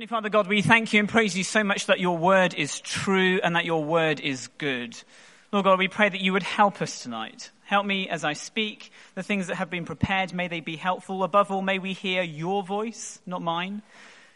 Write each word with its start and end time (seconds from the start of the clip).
Heavenly 0.00 0.16
Father 0.16 0.30
God, 0.30 0.46
we 0.46 0.62
thank 0.62 0.94
you 0.94 1.00
and 1.00 1.06
praise 1.06 1.36
you 1.36 1.44
so 1.44 1.62
much 1.62 1.84
that 1.84 2.00
your 2.00 2.16
word 2.16 2.54
is 2.54 2.80
true 2.80 3.38
and 3.44 3.54
that 3.54 3.66
your 3.66 3.84
word 3.84 4.18
is 4.18 4.48
good. 4.56 4.96
Lord 5.52 5.64
God, 5.64 5.78
we 5.78 5.88
pray 5.88 6.08
that 6.08 6.22
you 6.22 6.32
would 6.32 6.42
help 6.42 6.80
us 6.80 7.02
tonight. 7.02 7.50
Help 7.64 7.84
me 7.84 8.08
as 8.08 8.24
I 8.24 8.32
speak. 8.32 8.92
The 9.14 9.22
things 9.22 9.48
that 9.48 9.56
have 9.56 9.68
been 9.68 9.84
prepared, 9.84 10.32
may 10.32 10.48
they 10.48 10.60
be 10.60 10.76
helpful. 10.76 11.22
Above 11.22 11.50
all, 11.50 11.60
may 11.60 11.78
we 11.78 11.92
hear 11.92 12.22
your 12.22 12.62
voice, 12.62 13.20
not 13.26 13.42
mine. 13.42 13.82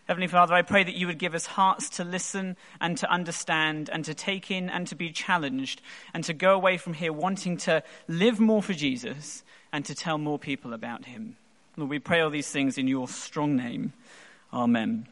Heavenly 0.07 0.27
Father, 0.27 0.53
I 0.53 0.61
pray 0.61 0.85
that 0.85 0.97
you 0.97 1.07
would 1.07 1.19
give 1.19 1.35
us 1.35 1.47
hearts 1.47 1.89
to 1.97 2.05
listen 2.05 2.59
and 2.79 2.99
to 2.99 3.11
understand 3.11 3.89
and 3.91 4.05
to 4.05 4.13
take 4.13 4.51
in 4.51 4.69
and 4.69 4.87
to 4.89 4.95
be 4.95 5.13
challenged 5.13 5.81
and 6.13 6.23
to 6.25 6.35
go 6.35 6.55
away 6.55 6.77
from 6.77 6.93
here 6.93 7.11
wanting 7.11 7.57
to 7.57 7.83
live 8.07 8.39
more 8.39 8.63
for 8.63 8.75
Jesus 8.75 9.43
and 9.73 9.83
to 9.87 9.95
tell 9.95 10.19
more 10.19 10.39
people 10.39 10.75
about 10.75 11.07
him. 11.07 11.39
Lord, 11.79 11.89
we 11.89 12.01
pray 12.01 12.21
all 12.21 12.29
these 12.29 12.51
things 12.51 12.77
in 12.77 12.87
your 12.87 13.09
strong 13.09 13.57
name. 13.57 13.95
Amen. 14.53 15.07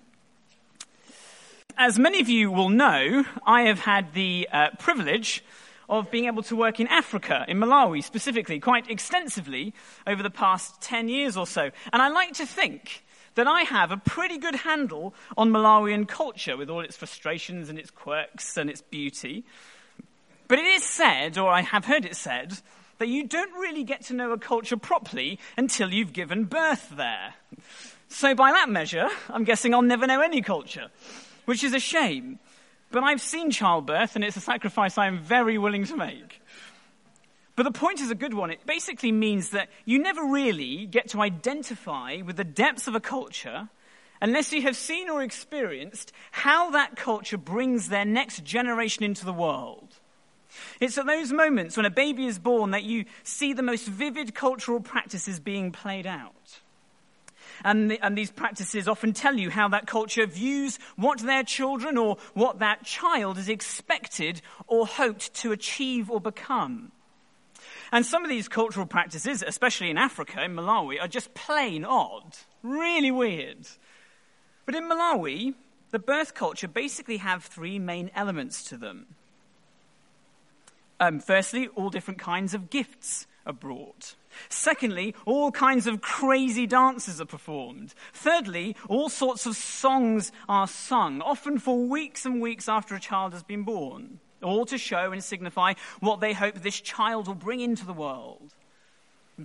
As 1.79 1.99
many 1.99 2.21
of 2.21 2.29
you 2.29 2.51
will 2.51 2.69
know, 2.69 3.25
I 3.47 3.63
have 3.63 3.79
had 3.79 4.13
the 4.15 4.49
uh, 4.53 4.71
privilege 4.79 5.43
of 5.89 6.11
being 6.11 6.27
able 6.27 6.43
to 6.45 6.57
work 6.57 6.81
in 6.81 6.87
Africa, 6.89 7.45
in 7.49 7.59
Malawi 7.59 8.03
specifically, 8.03 8.61
quite 8.61 8.91
extensively 8.91 9.73
over 10.07 10.23
the 10.23 10.31
past 10.31 10.81
10 10.83 11.09
years 11.09 11.37
or 11.37 11.47
so. 11.47 11.71
And 11.93 12.03
I 12.03 12.09
like 12.09 12.35
to 12.35 12.47
think 12.47 13.05
that 13.35 13.47
I 13.47 13.63
have 13.63 13.91
a 13.91 13.97
pretty 13.97 14.39
good 14.39 14.55
handle 14.55 15.15
on 15.37 15.51
Malawian 15.51 16.07
culture 16.07 16.57
with 16.57 16.69
all 16.69 16.81
its 16.81 16.97
frustrations 16.97 17.69
and 17.69 17.79
its 17.79 17.91
quirks 17.91 18.57
and 18.57 18.69
its 18.69 18.83
beauty. 18.83 19.45
But 20.49 20.59
it 20.59 20.67
is 20.67 20.85
said, 20.85 21.39
or 21.39 21.51
I 21.51 21.63
have 21.63 21.87
heard 21.87 22.05
it 22.05 22.17
said, 22.17 22.59
that 22.99 23.09
you 23.09 23.27
don't 23.27 23.53
really 23.55 23.85
get 23.85 24.03
to 24.07 24.15
know 24.15 24.33
a 24.33 24.39
culture 24.39 24.77
properly 24.77 25.39
until 25.57 25.91
you've 25.91 26.13
given 26.13 26.45
birth 26.45 26.91
there. 26.97 27.35
So, 28.09 28.35
by 28.35 28.53
that 28.53 28.69
measure, 28.69 29.09
I'm 29.31 29.45
guessing 29.45 29.73
I'll 29.73 29.81
never 29.81 30.07
know 30.07 30.21
any 30.21 30.43
culture 30.43 30.91
which 31.45 31.65
is 31.65 31.75
a 31.75 31.81
shame. 31.81 32.39
But 32.91 33.05
I've 33.05 33.23
seen 33.23 33.51
childbirth, 33.51 34.17
and 34.17 34.25
it's 34.25 34.37
a 34.37 34.41
sacrifice 34.41 34.99
I'm 34.99 35.19
very 35.19 35.59
willing 35.59 35.85
to 35.87 35.97
make. 35.97 36.41
But 37.57 37.65
the 37.65 37.73
point 37.73 38.01
is 38.01 38.11
a 38.11 38.15
good 38.15 38.35
one. 38.35 38.51
It 38.51 38.65
basically 38.67 39.13
means 39.13 39.51
that 39.51 39.69
you 39.85 39.99
never 39.99 40.25
really 40.25 40.87
get 40.87 41.09
to 41.11 41.21
identify 41.21 42.23
with 42.25 42.37
the 42.37 42.45
depths 42.45 42.87
of 42.87 42.95
a 42.95 43.01
culture 43.01 43.69
unless 44.21 44.53
you 44.53 44.63
have 44.63 44.77
seen 44.77 45.11
or 45.11 45.23
experienced 45.23 46.13
how 46.31 46.71
that 46.71 46.97
culture 46.97 47.37
brings 47.37 47.89
their 47.89 48.05
next 48.05 48.45
generation 48.45 49.05
into 49.05 49.25
the 49.25 49.33
world. 49.33 49.99
It's 50.81 50.97
at 50.97 51.07
those 51.07 51.33
moments 51.33 51.77
when 51.77 51.87
a 51.87 51.91
baby 51.91 52.27
is 52.27 52.39
born 52.39 52.71
that 52.71 52.85
you 52.85 53.05
see 53.23 53.53
the 53.53 53.63
most 53.63 53.87
vivid 53.87 54.35
cultural 54.35 54.81
practices 54.81 55.41
being 55.41 55.73
played 55.73 56.07
out. 56.07 56.61
And, 57.65 57.91
the, 57.91 58.05
and 58.05 58.17
these 58.17 58.31
practices 58.31 58.89
often 58.89 59.13
tell 59.13 59.37
you 59.37 59.51
how 59.51 59.69
that 59.69 59.87
culture 59.87 60.27
views 60.27 60.79
what 60.97 61.21
their 61.21 61.43
children 61.45 61.97
or 61.97 62.17
what 62.35 62.59
that 62.59 62.85
child 62.85 63.39
is 63.39 63.49
expected 63.49 64.43
or 64.67 64.87
hoped 64.87 65.35
to 65.35 65.53
achieve 65.53 66.11
or 66.11 66.21
become. 66.21 66.93
And 67.93 68.07
some 68.07 68.25
of 68.25 68.31
these 68.31 68.49
cultural 68.49 68.87
practices, 68.87 69.45
especially 69.47 69.91
in 69.91 69.99
Africa, 69.99 70.43
in 70.43 70.55
Malawi, 70.55 71.01
are 71.01 71.09
just 71.09 71.35
plain 71.35 71.85
odd, 71.85 72.37
really 72.63 73.11
weird. 73.11 73.67
But 74.65 74.75
in 74.75 74.89
Malawi, 74.89 75.55
the 75.91 75.99
birth 75.99 76.35
culture 76.35 76.69
basically 76.69 77.19
have 77.19 77.45
three 77.45 77.79
main 77.79 78.11
elements 78.15 78.65
to 78.65 78.77
them. 78.79 79.07
Um, 80.99 81.21
firstly, 81.21 81.69
all 81.75 81.91
different 81.91 82.19
kinds 82.19 82.55
of 82.55 82.71
gifts 82.71 83.27
are 83.45 83.53
brought. 83.53 84.15
Secondly, 84.49 85.15
all 85.27 85.51
kinds 85.51 85.87
of 85.87 86.01
crazy 86.01 86.67
dances 86.67 87.21
are 87.21 87.27
performed. 87.27 87.95
Thirdly, 88.13 88.77
all 88.89 89.09
sorts 89.09 89.47
of 89.47 89.57
songs 89.57 90.33
are 90.49 90.67
sung, 90.67 91.21
often 91.21 91.59
for 91.59 91.87
weeks 91.87 92.25
and 92.25 92.41
weeks 92.41 92.69
after 92.69 92.95
a 92.95 93.01
child 93.01 93.33
has 93.33 93.43
been 93.43 93.63
born, 93.63 94.21
all 94.43 94.67
to 94.67 94.79
show 94.79 95.13
and 95.13 95.23
signify 95.23 95.75
what 96.01 96.21
they 96.21 96.33
hope 96.33 96.57
this 96.57 96.81
child 96.81 97.29
will 97.29 97.35
bring 97.35 97.61
into 97.61 97.87
the 97.87 97.93
world. 97.93 98.55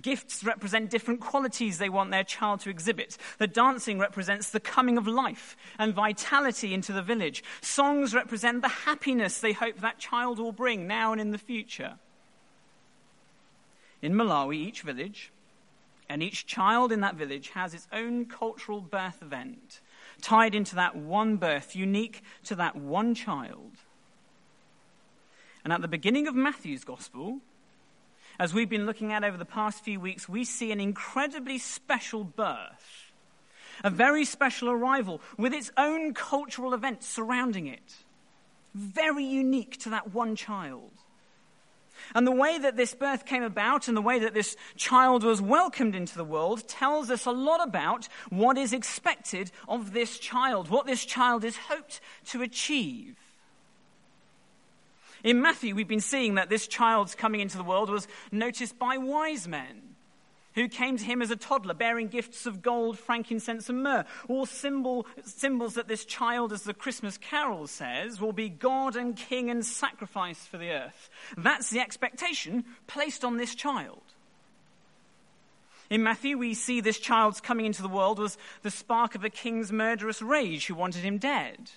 Gifts 0.00 0.44
represent 0.44 0.90
different 0.90 1.20
qualities 1.20 1.78
they 1.78 1.88
want 1.88 2.10
their 2.10 2.24
child 2.24 2.60
to 2.60 2.70
exhibit. 2.70 3.16
The 3.38 3.46
dancing 3.46 3.98
represents 3.98 4.50
the 4.50 4.60
coming 4.60 4.98
of 4.98 5.06
life 5.06 5.56
and 5.78 5.94
vitality 5.94 6.74
into 6.74 6.92
the 6.92 7.02
village. 7.02 7.42
Songs 7.62 8.14
represent 8.14 8.60
the 8.60 8.68
happiness 8.68 9.40
they 9.40 9.52
hope 9.52 9.78
that 9.80 9.98
child 9.98 10.38
will 10.38 10.52
bring 10.52 10.86
now 10.86 11.12
and 11.12 11.20
in 11.20 11.30
the 11.30 11.38
future. 11.38 11.98
In 14.00 14.14
Malawi, 14.14 14.56
each 14.56 14.82
village 14.82 15.32
and 16.08 16.22
each 16.22 16.46
child 16.46 16.90
in 16.90 17.00
that 17.00 17.16
village 17.16 17.50
has 17.50 17.74
its 17.74 17.86
own 17.92 18.24
cultural 18.26 18.80
birth 18.80 19.22
event 19.22 19.80
tied 20.20 20.54
into 20.54 20.74
that 20.74 20.96
one 20.96 21.36
birth, 21.36 21.76
unique 21.76 22.22
to 22.44 22.54
that 22.54 22.76
one 22.76 23.14
child. 23.14 23.72
And 25.64 25.72
at 25.72 25.82
the 25.82 25.88
beginning 25.88 26.26
of 26.26 26.34
Matthew's 26.34 26.84
gospel, 26.84 27.40
as 28.38 28.54
we've 28.54 28.70
been 28.70 28.86
looking 28.86 29.12
at 29.12 29.24
over 29.24 29.36
the 29.36 29.44
past 29.44 29.84
few 29.84 30.00
weeks, 30.00 30.28
we 30.28 30.44
see 30.44 30.72
an 30.72 30.80
incredibly 30.80 31.58
special 31.58 32.24
birth, 32.24 33.12
a 33.84 33.90
very 33.90 34.24
special 34.24 34.70
arrival 34.70 35.20
with 35.36 35.52
its 35.52 35.70
own 35.76 36.14
cultural 36.14 36.72
event 36.72 37.02
surrounding 37.02 37.66
it, 37.66 37.96
very 38.74 39.24
unique 39.24 39.78
to 39.80 39.90
that 39.90 40.14
one 40.14 40.36
child. 40.36 40.92
And 42.14 42.26
the 42.26 42.32
way 42.32 42.58
that 42.58 42.76
this 42.76 42.94
birth 42.94 43.26
came 43.26 43.42
about 43.42 43.88
and 43.88 43.96
the 43.96 44.02
way 44.02 44.18
that 44.18 44.34
this 44.34 44.56
child 44.76 45.24
was 45.24 45.40
welcomed 45.40 45.94
into 45.94 46.16
the 46.16 46.24
world 46.24 46.66
tells 46.68 47.10
us 47.10 47.26
a 47.26 47.30
lot 47.30 47.66
about 47.66 48.08
what 48.30 48.58
is 48.58 48.72
expected 48.72 49.50
of 49.68 49.92
this 49.92 50.18
child, 50.18 50.68
what 50.68 50.86
this 50.86 51.04
child 51.04 51.44
is 51.44 51.56
hoped 51.56 52.00
to 52.26 52.42
achieve. 52.42 53.16
In 55.24 55.42
Matthew, 55.42 55.74
we've 55.74 55.88
been 55.88 56.00
seeing 56.00 56.36
that 56.36 56.48
this 56.48 56.68
child's 56.68 57.14
coming 57.14 57.40
into 57.40 57.56
the 57.56 57.64
world 57.64 57.90
was 57.90 58.06
noticed 58.30 58.78
by 58.78 58.98
wise 58.98 59.48
men 59.48 59.87
who 60.58 60.68
came 60.68 60.96
to 60.96 61.04
him 61.04 61.22
as 61.22 61.30
a 61.30 61.36
toddler 61.36 61.74
bearing 61.74 62.08
gifts 62.08 62.46
of 62.46 62.62
gold, 62.62 62.98
frankincense, 62.98 63.68
and 63.68 63.82
myrrh. 63.82 64.04
All 64.28 64.46
symbol, 64.46 65.06
symbols 65.24 65.74
that 65.74 65.88
this 65.88 66.04
child, 66.04 66.52
as 66.52 66.62
the 66.62 66.74
Christmas 66.74 67.16
carol 67.16 67.66
says, 67.66 68.20
will 68.20 68.32
be 68.32 68.48
God 68.48 68.96
and 68.96 69.16
King 69.16 69.50
and 69.50 69.64
sacrifice 69.64 70.46
for 70.46 70.58
the 70.58 70.70
earth. 70.70 71.08
That's 71.36 71.70
the 71.70 71.80
expectation 71.80 72.64
placed 72.86 73.24
on 73.24 73.36
this 73.36 73.54
child. 73.54 74.02
In 75.90 76.02
Matthew, 76.02 76.36
we 76.36 76.52
see 76.54 76.80
this 76.80 76.98
child's 76.98 77.40
coming 77.40 77.64
into 77.64 77.82
the 77.82 77.88
world 77.88 78.18
was 78.18 78.36
the 78.62 78.70
spark 78.70 79.14
of 79.14 79.24
a 79.24 79.30
king's 79.30 79.72
murderous 79.72 80.20
rage 80.20 80.66
who 80.66 80.74
wanted 80.74 81.02
him 81.02 81.18
dead 81.18 81.70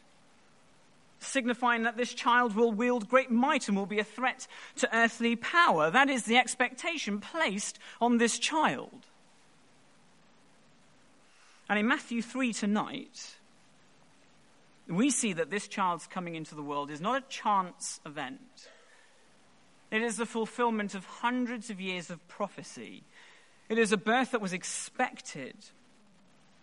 signifying 1.22 1.84
that 1.84 1.98
this 1.98 2.14
child 2.14 2.56
will 2.56 2.72
wield 2.72 3.08
great 3.08 3.32
might 3.32 3.68
and 3.68 3.78
will 3.78 3.86
be 3.86 4.00
a 4.00 4.04
threat 4.04 4.48
to 4.78 4.96
earthly 4.96 5.36
power. 5.36 5.90
That 5.90 6.10
is 6.10 6.24
the 6.24 6.38
expectation 6.38 7.20
placed 7.20 7.80
on 8.02 8.18
this 8.18 8.40
child. 8.40 9.06
And 11.70 11.80
in 11.80 11.88
Matthew 11.88 12.22
3 12.22 12.52
tonight, 12.52 13.36
we 14.88 15.10
see 15.10 15.34
that 15.34 15.50
this 15.50 15.68
child's 15.68 16.08
coming 16.08 16.36
into 16.36 16.56
the 16.56 16.64
world 16.64 16.92
is 16.92 17.00
not 17.00 17.24
a 17.24 17.28
chance 17.30 18.02
event. 18.06 18.68
It 19.90 20.02
is 20.02 20.18
the 20.18 20.26
fulfillment 20.26 20.96
of 20.96 21.06
hundreds 21.06 21.70
of 21.70 21.80
years 21.80 22.10
of 22.10 22.26
prophecy. 22.28 23.04
It 23.70 23.78
is 23.78 23.92
a 23.92 23.98
birth 23.98 24.32
that 24.32 24.42
was 24.42 24.54
expected. 24.54 25.56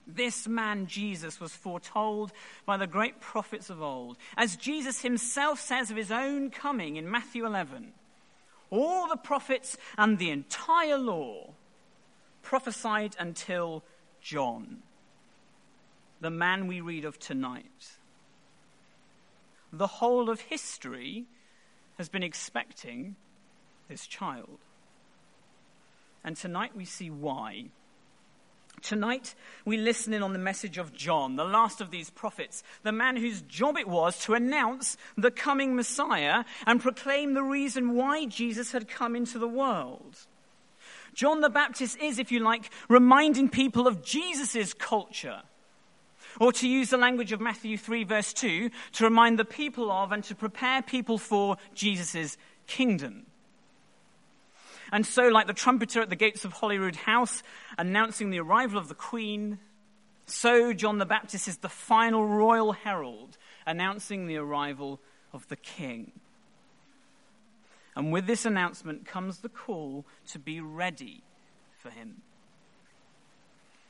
This 0.08 0.48
man, 0.48 0.86
Jesus, 0.86 1.38
was 1.38 1.52
foretold 1.52 2.32
by 2.64 2.78
the 2.78 2.86
great 2.86 3.20
prophets 3.20 3.68
of 3.68 3.82
old. 3.82 4.16
As 4.38 4.56
Jesus 4.56 5.02
himself 5.02 5.60
says 5.60 5.90
of 5.90 5.98
his 5.98 6.10
own 6.10 6.48
coming 6.50 6.96
in 6.96 7.10
Matthew 7.10 7.44
11, 7.44 7.92
all 8.70 9.06
the 9.06 9.16
prophets 9.16 9.76
and 9.98 10.18
the 10.18 10.30
entire 10.30 10.96
law 10.96 11.50
prophesied 12.42 13.16
until 13.18 13.84
John, 14.22 14.78
the 16.22 16.30
man 16.30 16.66
we 16.66 16.80
read 16.80 17.04
of 17.04 17.18
tonight. 17.18 17.92
The 19.70 19.86
whole 19.86 20.30
of 20.30 20.40
history 20.40 21.26
has 21.98 22.08
been 22.08 22.22
expecting 22.22 23.16
this 23.88 24.06
child. 24.06 24.58
And 26.24 26.36
tonight 26.36 26.74
we 26.74 26.84
see 26.84 27.10
why. 27.10 27.66
Tonight, 28.82 29.34
we 29.64 29.76
listen 29.76 30.12
in 30.12 30.22
on 30.22 30.32
the 30.32 30.38
message 30.38 30.78
of 30.78 30.92
John, 30.92 31.36
the 31.36 31.44
last 31.44 31.80
of 31.80 31.90
these 31.90 32.10
prophets, 32.10 32.62
the 32.82 32.92
man 32.92 33.16
whose 33.16 33.42
job 33.42 33.76
it 33.76 33.88
was 33.88 34.18
to 34.20 34.34
announce 34.34 34.96
the 35.16 35.30
coming 35.30 35.74
Messiah 35.74 36.44
and 36.66 36.80
proclaim 36.80 37.34
the 37.34 37.42
reason 37.42 37.94
why 37.94 38.26
Jesus 38.26 38.72
had 38.72 38.88
come 38.88 39.16
into 39.16 39.38
the 39.38 39.48
world. 39.48 40.26
John 41.14 41.40
the 41.40 41.50
Baptist 41.50 41.98
is, 41.98 42.18
if 42.18 42.30
you 42.30 42.40
like, 42.40 42.70
reminding 42.88 43.48
people 43.48 43.86
of 43.86 44.04
Jesus' 44.04 44.72
culture. 44.72 45.42
Or 46.40 46.52
to 46.52 46.68
use 46.68 46.90
the 46.90 46.96
language 46.96 47.32
of 47.32 47.40
Matthew 47.40 47.76
3, 47.76 48.04
verse 48.04 48.32
2, 48.32 48.70
to 48.92 49.04
remind 49.04 49.38
the 49.38 49.44
people 49.44 49.90
of 49.90 50.12
and 50.12 50.22
to 50.24 50.34
prepare 50.34 50.82
people 50.82 51.18
for 51.18 51.56
Jesus' 51.74 52.36
kingdom. 52.66 53.26
And 54.92 55.04
so, 55.04 55.28
like 55.28 55.46
the 55.46 55.52
trumpeter 55.52 56.00
at 56.00 56.10
the 56.10 56.16
gates 56.16 56.44
of 56.44 56.52
Holyrood 56.52 56.96
House 56.96 57.42
announcing 57.76 58.30
the 58.30 58.40
arrival 58.40 58.78
of 58.78 58.88
the 58.88 58.94
Queen, 58.94 59.58
So, 60.26 60.72
John 60.72 60.98
the 60.98 61.06
Baptist 61.06 61.48
is 61.48 61.58
the 61.58 61.68
final 61.68 62.26
royal 62.26 62.72
herald 62.72 63.36
announcing 63.66 64.26
the 64.26 64.36
arrival 64.36 65.00
of 65.32 65.46
the 65.48 65.56
king. 65.56 66.12
And 67.94 68.12
with 68.12 68.26
this 68.26 68.44
announcement 68.44 69.06
comes 69.06 69.38
the 69.38 69.48
call 69.48 70.06
to 70.28 70.38
be 70.38 70.60
ready 70.60 71.22
for 71.78 71.90
him. 71.90 72.22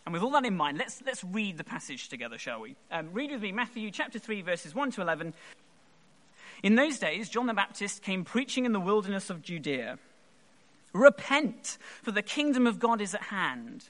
And 0.06 0.14
with 0.14 0.22
all 0.22 0.30
that 0.30 0.46
in 0.46 0.56
mind, 0.56 0.78
let's, 0.78 1.02
let's 1.04 1.22
read 1.22 1.58
the 1.58 1.64
passage 1.64 2.08
together, 2.08 2.38
shall 2.38 2.62
we? 2.62 2.76
Um, 2.90 3.10
read 3.12 3.30
with 3.30 3.42
me 3.42 3.52
Matthew 3.52 3.90
chapter 3.90 4.18
3, 4.18 4.40
verses 4.40 4.74
1 4.74 4.92
to 4.92 5.02
11. 5.02 5.34
In 6.62 6.74
those 6.74 6.98
days, 6.98 7.28
John 7.28 7.46
the 7.46 7.54
Baptist 7.54 8.02
came 8.02 8.24
preaching 8.24 8.64
in 8.64 8.72
the 8.72 8.80
wilderness 8.80 9.28
of 9.28 9.42
Judea 9.42 9.98
Repent, 10.92 11.78
for 12.02 12.12
the 12.12 12.22
kingdom 12.22 12.66
of 12.66 12.78
God 12.78 13.00
is 13.00 13.14
at 13.14 13.24
hand. 13.24 13.88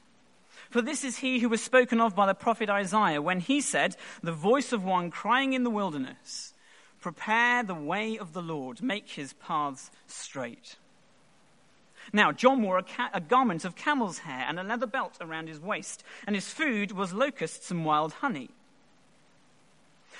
For 0.71 0.83
this 0.83 1.05
is 1.05 1.19
he 1.19 1.39
who 1.39 1.49
was 1.49 1.63
spoken 1.63 2.01
of 2.01 2.15
by 2.15 2.27
the 2.27 2.35
prophet 2.35 2.69
Isaiah 2.69 3.23
when 3.23 3.41
he 3.41 3.61
said, 3.61 3.97
The 4.23 4.33
voice 4.33 4.73
of 4.73 4.85
one 4.85 5.11
crying 5.11 5.53
in 5.53 5.65
the 5.65 5.71
wilderness, 5.71 6.53
Prepare 7.01 7.63
the 7.63 7.75
way 7.75 8.19
of 8.19 8.33
the 8.33 8.43
Lord, 8.43 8.83
make 8.83 9.11
his 9.11 9.33
paths 9.35 9.91
straight. 10.07 10.77
Now, 12.13 12.33
John 12.33 12.63
wore 12.63 12.79
a, 12.79 12.83
ca- 12.83 13.11
a, 13.13 13.21
garment 13.21 13.65
of 13.65 13.77
camel's 13.77 14.19
hair 14.21 14.45
and 14.49 14.59
a 14.59 14.63
leather 14.63 14.87
belt 14.87 15.17
around 15.21 15.49
his 15.49 15.61
waist, 15.61 16.03
and 16.27 16.35
his 16.35 16.51
food 16.51 16.93
was 16.93 17.13
locusts 17.13 17.71
and 17.71 17.85
wild 17.85 18.15
honey. 18.15 18.51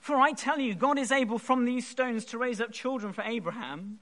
For 0.00 0.16
I 0.16 0.32
tell 0.32 0.58
you, 0.58 0.74
God 0.74 0.98
is 0.98 1.12
able 1.12 1.38
from 1.38 1.64
these 1.64 1.86
stones 1.86 2.24
to 2.26 2.38
raise 2.38 2.60
up 2.60 2.72
children 2.72 3.12
for 3.12 3.22
Abraham. 3.22 3.98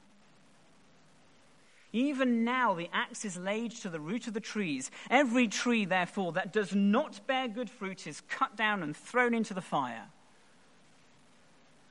Even 1.93 2.45
now 2.45 2.75
the 2.75 2.91
axe 2.93 3.25
is 3.25 3.37
laid 3.37 3.71
to 3.71 3.89
the 3.89 4.01
root 4.01 4.27
of 4.27 4.35
the 4.35 4.41
trees. 4.41 4.91
Every 5.09 5.49
tree, 5.49 5.85
therefore, 5.85 6.33
that 6.33 6.53
does 6.53 6.75
not 6.75 7.27
bear 7.27 7.49
good 7.49 7.71
fruit 7.71 8.07
is 8.07 8.21
cut 8.29 8.57
down 8.57 8.83
and 8.83 8.97
thrown 8.97 9.33
into 9.33 9.55
the 9.55 9.63
fire. 9.63 10.09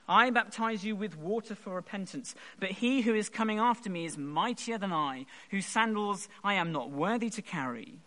I 0.08 0.30
baptize 0.30 0.84
you 0.84 0.94
with 0.94 1.18
water 1.18 1.56
for 1.56 1.74
repentance, 1.74 2.36
but 2.60 2.70
he 2.70 3.00
who 3.00 3.14
is 3.14 3.28
coming 3.28 3.58
after 3.58 3.90
me 3.90 4.04
is 4.04 4.16
mightier 4.16 4.78
than 4.78 4.92
I, 4.92 5.26
whose 5.50 5.66
sandals 5.66 6.28
I 6.44 6.54
am 6.54 6.70
not 6.70 6.90
worthy 6.90 7.28
to 7.30 7.42
carry. 7.42 7.98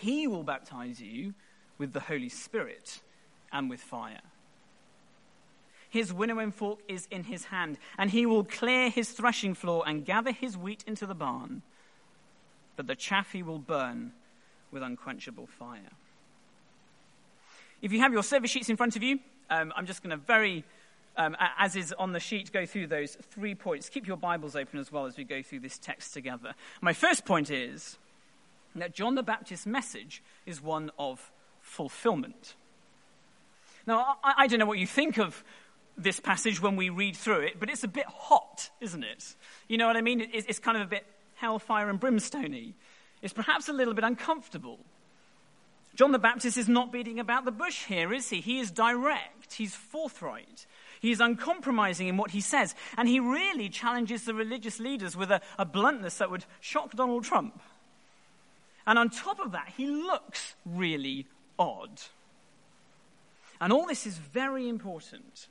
He 0.00 0.26
will 0.26 0.42
baptize 0.42 1.00
you 1.00 1.34
with 1.76 1.92
the 1.92 2.00
Holy 2.00 2.30
Spirit 2.30 3.00
and 3.54 3.70
with 3.70 3.80
fire. 3.80 4.20
His 5.88 6.12
winnowing 6.12 6.50
fork 6.50 6.80
is 6.88 7.06
in 7.10 7.24
his 7.24 7.44
hand, 7.44 7.78
and 7.96 8.10
he 8.10 8.26
will 8.26 8.42
clear 8.42 8.90
his 8.90 9.12
threshing 9.12 9.54
floor 9.54 9.84
and 9.86 10.04
gather 10.04 10.32
his 10.32 10.56
wheat 10.56 10.82
into 10.88 11.06
the 11.06 11.14
barn, 11.14 11.62
but 12.74 12.88
the 12.88 12.96
chaff 12.96 13.30
he 13.30 13.44
will 13.44 13.60
burn 13.60 14.12
with 14.72 14.82
unquenchable 14.82 15.46
fire. 15.46 15.92
If 17.80 17.92
you 17.92 18.00
have 18.00 18.12
your 18.12 18.24
service 18.24 18.50
sheets 18.50 18.68
in 18.68 18.76
front 18.76 18.96
of 18.96 19.04
you, 19.04 19.20
um, 19.50 19.72
I'm 19.76 19.86
just 19.86 20.02
going 20.02 20.10
to 20.10 20.16
very, 20.16 20.64
um, 21.16 21.36
as 21.58 21.76
is 21.76 21.92
on 21.92 22.12
the 22.12 22.18
sheet, 22.18 22.50
go 22.50 22.66
through 22.66 22.88
those 22.88 23.16
three 23.30 23.54
points. 23.54 23.88
Keep 23.88 24.08
your 24.08 24.16
Bibles 24.16 24.56
open 24.56 24.80
as 24.80 24.90
well 24.90 25.06
as 25.06 25.16
we 25.16 25.22
go 25.22 25.42
through 25.42 25.60
this 25.60 25.78
text 25.78 26.12
together. 26.12 26.54
My 26.80 26.92
first 26.92 27.24
point 27.24 27.50
is 27.50 27.98
that 28.74 28.94
John 28.94 29.14
the 29.14 29.22
Baptist's 29.22 29.66
message 29.66 30.24
is 30.44 30.60
one 30.60 30.90
of 30.98 31.30
fulfillment. 31.60 32.56
Now, 33.86 34.16
I, 34.22 34.34
I 34.38 34.46
don't 34.46 34.58
know 34.58 34.66
what 34.66 34.78
you 34.78 34.86
think 34.86 35.18
of 35.18 35.42
this 35.96 36.20
passage 36.20 36.60
when 36.60 36.76
we 36.76 36.90
read 36.90 37.16
through 37.16 37.40
it, 37.40 37.60
but 37.60 37.70
it's 37.70 37.84
a 37.84 37.88
bit 37.88 38.06
hot, 38.06 38.70
isn't 38.80 39.04
it? 39.04 39.34
You 39.68 39.78
know 39.78 39.86
what 39.86 39.96
I 39.96 40.00
mean? 40.00 40.20
It, 40.20 40.30
it's 40.32 40.58
kind 40.58 40.76
of 40.76 40.82
a 40.82 40.90
bit 40.90 41.06
hellfire 41.34 41.88
and 41.88 42.00
brimstony. 42.00 42.74
It's 43.22 43.32
perhaps 43.32 43.68
a 43.68 43.72
little 43.72 43.94
bit 43.94 44.04
uncomfortable. 44.04 44.78
John 45.94 46.10
the 46.10 46.18
Baptist 46.18 46.56
is 46.56 46.68
not 46.68 46.90
beating 46.90 47.20
about 47.20 47.44
the 47.44 47.52
bush 47.52 47.84
here, 47.84 48.12
is 48.12 48.28
he? 48.28 48.40
He 48.40 48.58
is 48.58 48.72
direct, 48.72 49.54
he's 49.54 49.74
forthright, 49.74 50.66
he 51.00 51.12
is 51.12 51.20
uncompromising 51.20 52.08
in 52.08 52.16
what 52.16 52.32
he 52.32 52.40
says, 52.40 52.74
and 52.96 53.08
he 53.08 53.20
really 53.20 53.68
challenges 53.68 54.24
the 54.24 54.34
religious 54.34 54.80
leaders 54.80 55.16
with 55.16 55.30
a, 55.30 55.40
a 55.56 55.64
bluntness 55.64 56.18
that 56.18 56.30
would 56.30 56.44
shock 56.60 56.92
Donald 56.94 57.22
Trump. 57.22 57.60
And 58.86 58.98
on 58.98 59.08
top 59.08 59.38
of 59.38 59.52
that, 59.52 59.72
he 59.76 59.86
looks 59.86 60.56
really 60.66 61.26
odd. 61.58 62.00
And 63.64 63.72
all 63.72 63.86
this 63.86 64.06
is 64.06 64.18
very 64.18 64.68
important. 64.68 65.48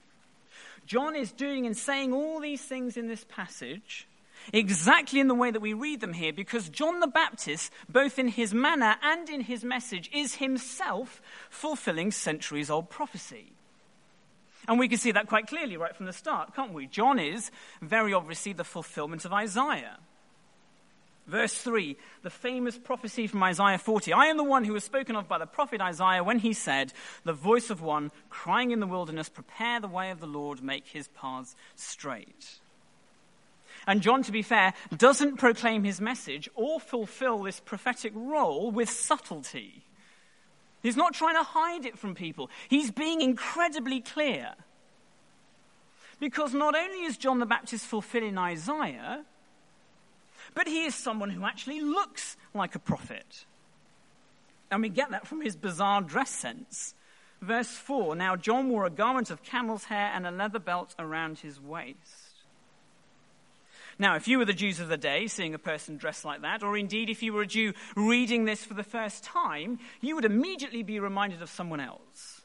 John 0.85 1.15
is 1.15 1.31
doing 1.31 1.65
and 1.65 1.75
saying 1.75 2.13
all 2.13 2.39
these 2.39 2.61
things 2.61 2.95
in 2.95 3.07
this 3.07 3.25
passage 3.27 4.07
exactly 4.53 5.19
in 5.19 5.27
the 5.27 5.33
way 5.33 5.49
that 5.49 5.63
we 5.63 5.73
read 5.73 5.99
them 5.99 6.13
here, 6.13 6.31
because 6.31 6.69
John 6.69 6.99
the 6.99 7.07
Baptist, 7.07 7.71
both 7.89 8.19
in 8.19 8.27
his 8.27 8.53
manner 8.53 8.97
and 9.01 9.27
in 9.29 9.41
his 9.41 9.63
message, 9.63 10.11
is 10.13 10.35
himself 10.35 11.23
fulfilling 11.49 12.11
centuries 12.11 12.69
old 12.69 12.91
prophecy. 12.91 13.53
And 14.67 14.77
we 14.77 14.87
can 14.87 14.99
see 14.99 15.11
that 15.13 15.25
quite 15.25 15.47
clearly 15.47 15.75
right 15.75 15.95
from 15.95 16.05
the 16.05 16.13
start, 16.13 16.55
can't 16.55 16.71
we? 16.71 16.85
John 16.85 17.17
is 17.17 17.49
very 17.81 18.13
obviously 18.13 18.53
the 18.53 18.63
fulfillment 18.63 19.25
of 19.25 19.33
Isaiah. 19.33 19.97
Verse 21.25 21.53
3, 21.53 21.95
the 22.21 22.29
famous 22.29 22.77
prophecy 22.77 23.27
from 23.27 23.43
Isaiah 23.43 23.77
40. 23.77 24.11
I 24.11 24.25
am 24.25 24.35
the 24.35 24.43
one 24.43 24.65
who 24.65 24.73
was 24.73 24.83
spoken 24.83 25.15
of 25.15 25.27
by 25.29 25.37
the 25.37 25.45
prophet 25.45 25.79
Isaiah 25.79 26.23
when 26.23 26.39
he 26.39 26.51
said, 26.51 26.91
The 27.23 27.31
voice 27.31 27.69
of 27.69 27.81
one 27.81 28.11
crying 28.29 28.71
in 28.71 28.81
the 28.81 28.87
wilderness, 28.87 29.29
Prepare 29.29 29.79
the 29.79 29.87
way 29.87 30.11
of 30.11 30.19
the 30.19 30.27
Lord, 30.27 30.61
make 30.61 30.87
his 30.87 31.07
paths 31.09 31.55
straight. 31.75 32.59
And 33.87 34.01
John, 34.01 34.21
to 34.23 34.31
be 34.33 34.41
fair, 34.41 34.73
doesn't 34.95 35.37
proclaim 35.37 35.85
his 35.85 36.01
message 36.01 36.49
or 36.55 36.79
fulfill 36.79 37.43
this 37.43 37.59
prophetic 37.61 38.11
role 38.15 38.69
with 38.69 38.89
subtlety. 38.89 39.85
He's 40.81 40.97
not 40.97 41.13
trying 41.13 41.35
to 41.35 41.43
hide 41.43 41.85
it 41.85 41.97
from 41.97 42.15
people, 42.15 42.49
he's 42.67 42.91
being 42.91 43.21
incredibly 43.21 44.01
clear. 44.01 44.55
Because 46.19 46.53
not 46.53 46.75
only 46.75 47.05
is 47.05 47.17
John 47.17 47.39
the 47.39 47.45
Baptist 47.45 47.85
fulfilling 47.85 48.37
Isaiah, 48.37 49.25
but 50.53 50.67
he 50.67 50.85
is 50.85 50.95
someone 50.95 51.29
who 51.29 51.45
actually 51.45 51.81
looks 51.81 52.37
like 52.53 52.75
a 52.75 52.79
prophet. 52.79 53.45
And 54.71 54.81
we 54.81 54.89
get 54.89 55.11
that 55.11 55.27
from 55.27 55.41
his 55.41 55.55
bizarre 55.55 56.01
dress 56.01 56.29
sense. 56.29 56.95
Verse 57.41 57.69
4 57.69 58.15
Now 58.15 58.35
John 58.35 58.69
wore 58.69 58.85
a 58.85 58.89
garment 58.89 59.29
of 59.29 59.43
camel's 59.43 59.85
hair 59.85 60.11
and 60.13 60.25
a 60.25 60.31
leather 60.31 60.59
belt 60.59 60.95
around 60.97 61.39
his 61.39 61.59
waist. 61.59 62.33
Now, 63.99 64.15
if 64.15 64.27
you 64.27 64.39
were 64.39 64.45
the 64.45 64.53
Jews 64.53 64.79
of 64.79 64.87
the 64.87 64.97
day, 64.97 65.27
seeing 65.27 65.53
a 65.53 65.59
person 65.59 65.97
dressed 65.97 66.25
like 66.25 66.41
that, 66.41 66.63
or 66.63 66.75
indeed 66.75 67.09
if 67.09 67.21
you 67.21 67.33
were 67.33 67.43
a 67.43 67.47
Jew 67.47 67.73
reading 67.95 68.45
this 68.45 68.63
for 68.63 68.73
the 68.73 68.83
first 68.83 69.23
time, 69.23 69.77
you 70.01 70.15
would 70.15 70.25
immediately 70.25 70.81
be 70.81 70.99
reminded 70.99 71.41
of 71.41 71.49
someone 71.49 71.79
else. 71.79 72.41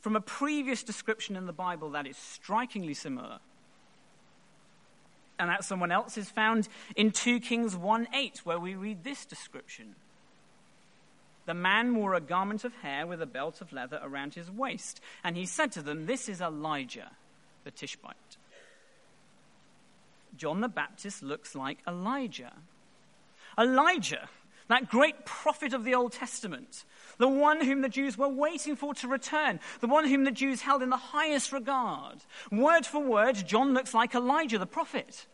From 0.00 0.16
a 0.16 0.20
previous 0.20 0.82
description 0.82 1.36
in 1.36 1.46
the 1.46 1.52
Bible 1.52 1.90
that 1.90 2.06
is 2.06 2.16
strikingly 2.16 2.94
similar. 2.94 3.38
And 5.38 5.50
that 5.50 5.64
someone 5.64 5.90
else 5.90 6.16
is 6.16 6.30
found 6.30 6.68
in 6.94 7.10
2 7.10 7.40
Kings 7.40 7.76
1 7.76 8.08
8, 8.14 8.40
where 8.44 8.60
we 8.60 8.74
read 8.74 9.02
this 9.02 9.24
description. 9.24 9.96
The 11.46 11.54
man 11.54 11.94
wore 11.94 12.14
a 12.14 12.20
garment 12.20 12.64
of 12.64 12.74
hair 12.76 13.06
with 13.06 13.20
a 13.20 13.26
belt 13.26 13.60
of 13.60 13.72
leather 13.72 14.00
around 14.02 14.34
his 14.34 14.50
waist, 14.50 15.00
and 15.22 15.36
he 15.36 15.44
said 15.44 15.72
to 15.72 15.82
them, 15.82 16.06
This 16.06 16.28
is 16.28 16.40
Elijah 16.40 17.10
the 17.64 17.70
Tishbite. 17.70 18.14
John 20.36 20.60
the 20.60 20.68
Baptist 20.68 21.22
looks 21.22 21.54
like 21.54 21.78
Elijah. 21.86 22.52
Elijah, 23.58 24.28
that 24.68 24.88
great 24.88 25.24
prophet 25.24 25.72
of 25.72 25.84
the 25.84 25.94
Old 25.94 26.12
Testament, 26.12 26.84
the 27.18 27.28
one 27.28 27.64
whom 27.64 27.82
the 27.82 27.88
Jews 27.88 28.18
were 28.18 28.28
waiting 28.28 28.76
for 28.76 28.94
to 28.94 29.08
return, 29.08 29.60
the 29.80 29.86
one 29.86 30.08
whom 30.08 30.24
the 30.24 30.30
Jews 30.30 30.60
held 30.60 30.82
in 30.82 30.90
the 30.90 30.96
highest 30.96 31.52
regard. 31.52 32.18
Word 32.50 32.86
for 32.86 33.00
word, 33.00 33.36
John 33.46 33.74
looks 33.74 33.94
like 33.94 34.14
Elijah 34.14 34.58
the 34.58 34.66
prophet. 34.66 35.26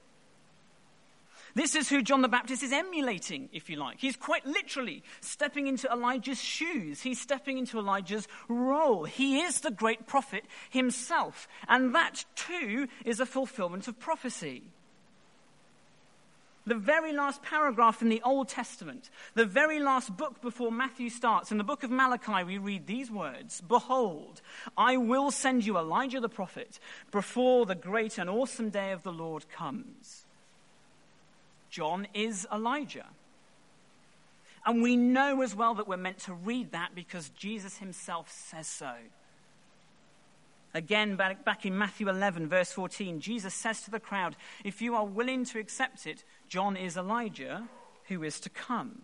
This 1.54 1.74
is 1.74 1.88
who 1.88 2.02
John 2.02 2.22
the 2.22 2.28
Baptist 2.28 2.62
is 2.62 2.72
emulating, 2.72 3.48
if 3.52 3.68
you 3.68 3.76
like. 3.76 3.98
He's 3.98 4.16
quite 4.16 4.46
literally 4.46 5.02
stepping 5.20 5.66
into 5.66 5.90
Elijah's 5.90 6.40
shoes. 6.40 7.02
He's 7.02 7.20
stepping 7.20 7.58
into 7.58 7.78
Elijah's 7.78 8.28
role. 8.48 9.04
He 9.04 9.40
is 9.40 9.60
the 9.60 9.70
great 9.70 10.06
prophet 10.06 10.44
himself. 10.70 11.48
And 11.66 11.94
that, 11.94 12.24
too, 12.36 12.86
is 13.04 13.20
a 13.20 13.26
fulfillment 13.26 13.88
of 13.88 13.98
prophecy. 13.98 14.62
The 16.70 16.76
very 16.76 17.12
last 17.12 17.42
paragraph 17.42 18.00
in 18.00 18.10
the 18.10 18.22
Old 18.22 18.48
Testament, 18.48 19.10
the 19.34 19.44
very 19.44 19.80
last 19.80 20.16
book 20.16 20.40
before 20.40 20.70
Matthew 20.70 21.10
starts, 21.10 21.50
in 21.50 21.58
the 21.58 21.64
book 21.64 21.82
of 21.82 21.90
Malachi, 21.90 22.44
we 22.44 22.58
read 22.58 22.86
these 22.86 23.10
words 23.10 23.60
Behold, 23.60 24.40
I 24.78 24.96
will 24.96 25.32
send 25.32 25.66
you 25.66 25.76
Elijah 25.76 26.20
the 26.20 26.28
prophet 26.28 26.78
before 27.10 27.66
the 27.66 27.74
great 27.74 28.18
and 28.18 28.30
awesome 28.30 28.70
day 28.70 28.92
of 28.92 29.02
the 29.02 29.10
Lord 29.10 29.46
comes. 29.50 30.22
John 31.70 32.06
is 32.14 32.46
Elijah. 32.54 33.06
And 34.64 34.80
we 34.80 34.94
know 34.94 35.42
as 35.42 35.56
well 35.56 35.74
that 35.74 35.88
we're 35.88 35.96
meant 35.96 36.20
to 36.20 36.34
read 36.34 36.70
that 36.70 36.94
because 36.94 37.30
Jesus 37.30 37.78
himself 37.78 38.30
says 38.30 38.68
so. 38.68 38.94
Again, 40.72 41.16
back, 41.16 41.66
in 41.66 41.76
Matthew 41.76 42.08
11, 42.08 42.46
verse 42.46 42.70
14, 42.70 43.20
Jesus 43.20 43.54
says 43.54 43.82
to 43.82 43.90
the 43.90 43.98
crowd, 43.98 44.36
If 44.62 44.80
you 44.80 44.94
are 44.94 45.04
willing 45.04 45.44
to 45.46 45.58
accept 45.58 46.06
it, 46.06 46.22
John 46.50 46.76
is 46.76 46.96
Elijah 46.96 47.68
who 48.08 48.24
is 48.24 48.40
to 48.40 48.50
come. 48.50 49.02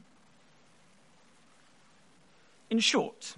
In 2.68 2.80
short, 2.80 3.36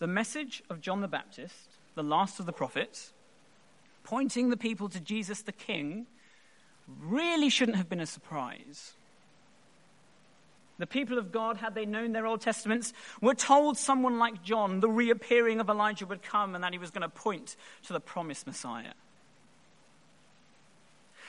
the 0.00 0.08
message 0.08 0.64
of 0.68 0.80
John 0.80 1.00
the 1.00 1.06
Baptist, 1.06 1.54
the 1.94 2.02
last 2.02 2.40
of 2.40 2.46
the 2.46 2.52
prophets, 2.52 3.12
pointing 4.02 4.50
the 4.50 4.56
people 4.56 4.88
to 4.88 4.98
Jesus 4.98 5.40
the 5.42 5.52
King, 5.52 6.06
really 7.00 7.48
shouldn't 7.48 7.76
have 7.76 7.88
been 7.88 8.00
a 8.00 8.06
surprise. 8.06 8.94
The 10.78 10.86
people 10.86 11.16
of 11.16 11.30
God, 11.30 11.58
had 11.58 11.76
they 11.76 11.86
known 11.86 12.10
their 12.10 12.26
Old 12.26 12.40
Testaments, 12.40 12.92
were 13.20 13.34
told 13.34 13.78
someone 13.78 14.18
like 14.18 14.42
John, 14.42 14.80
the 14.80 14.90
reappearing 14.90 15.60
of 15.60 15.70
Elijah 15.70 16.06
would 16.06 16.22
come 16.22 16.56
and 16.56 16.64
that 16.64 16.72
he 16.72 16.78
was 16.80 16.90
going 16.90 17.02
to 17.02 17.08
point 17.08 17.54
to 17.84 17.92
the 17.92 18.00
promised 18.00 18.48
Messiah. 18.48 18.94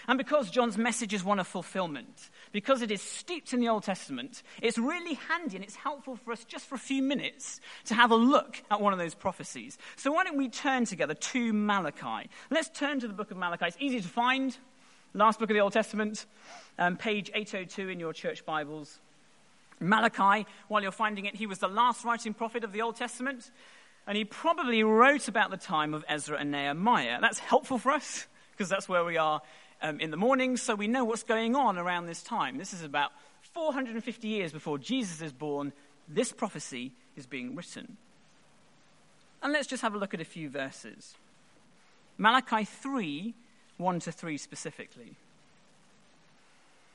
And 0.07 0.17
because 0.17 0.49
John's 0.49 0.77
message 0.77 1.13
is 1.13 1.23
one 1.23 1.39
of 1.39 1.47
fulfillment, 1.47 2.29
because 2.51 2.81
it 2.81 2.91
is 2.91 3.01
steeped 3.01 3.53
in 3.53 3.59
the 3.59 3.69
Old 3.69 3.83
Testament, 3.83 4.43
it's 4.61 4.77
really 4.77 5.15
handy 5.15 5.57
and 5.57 5.63
it's 5.63 5.75
helpful 5.75 6.15
for 6.15 6.31
us 6.31 6.43
just 6.45 6.65
for 6.65 6.75
a 6.75 6.79
few 6.79 7.01
minutes 7.01 7.59
to 7.85 7.93
have 7.93 8.11
a 8.11 8.15
look 8.15 8.61
at 8.71 8.81
one 8.81 8.93
of 8.93 8.99
those 8.99 9.15
prophecies. 9.15 9.77
So 9.95 10.11
why 10.11 10.23
don't 10.23 10.37
we 10.37 10.49
turn 10.49 10.85
together 10.85 11.13
to 11.13 11.53
Malachi? 11.53 12.29
Let's 12.49 12.69
turn 12.69 12.99
to 13.01 13.07
the 13.07 13.13
book 13.13 13.31
of 13.31 13.37
Malachi. 13.37 13.65
It's 13.65 13.77
easy 13.79 14.01
to 14.01 14.07
find. 14.07 14.57
Last 15.13 15.39
book 15.39 15.49
of 15.49 15.55
the 15.55 15.61
Old 15.61 15.73
Testament, 15.73 16.27
um, 16.77 16.95
page 16.95 17.31
802 17.33 17.89
in 17.89 17.99
your 17.99 18.13
church 18.13 18.45
Bibles. 18.45 18.99
Malachi, 19.79 20.45
while 20.67 20.83
you're 20.83 20.91
finding 20.91 21.25
it, 21.25 21.35
he 21.35 21.47
was 21.47 21.57
the 21.57 21.67
last 21.67 22.05
writing 22.05 22.33
prophet 22.33 22.63
of 22.63 22.73
the 22.73 22.81
Old 22.83 22.95
Testament, 22.95 23.49
and 24.05 24.17
he 24.17 24.23
probably 24.23 24.83
wrote 24.83 25.27
about 25.27 25.49
the 25.49 25.57
time 25.57 25.95
of 25.95 26.05
Ezra 26.07 26.37
and 26.37 26.51
Nehemiah. 26.51 27.19
That's 27.21 27.39
helpful 27.39 27.79
for 27.79 27.91
us, 27.91 28.27
because 28.51 28.69
that's 28.69 28.87
where 28.87 29.03
we 29.03 29.17
are 29.17 29.41
um, 29.81 29.99
in 29.99 30.11
the 30.11 30.17
morning, 30.17 30.57
so 30.57 30.75
we 30.75 30.87
know 30.87 31.03
what's 31.03 31.23
going 31.23 31.55
on 31.55 31.77
around 31.77 32.05
this 32.05 32.23
time. 32.23 32.57
This 32.57 32.73
is 32.73 32.83
about 32.83 33.11
450 33.53 34.27
years 34.27 34.51
before 34.51 34.77
Jesus 34.77 35.21
is 35.21 35.31
born. 35.31 35.73
This 36.07 36.31
prophecy 36.31 36.91
is 37.15 37.25
being 37.25 37.55
written. 37.55 37.97
And 39.41 39.53
let's 39.53 39.67
just 39.67 39.81
have 39.81 39.93
a 39.93 39.97
look 39.97 40.13
at 40.13 40.21
a 40.21 40.25
few 40.25 40.49
verses. 40.49 41.15
Malachi 42.17 42.65
3 42.65 43.33
1 43.77 43.99
to 44.01 44.11
3 44.11 44.37
specifically. 44.37 45.15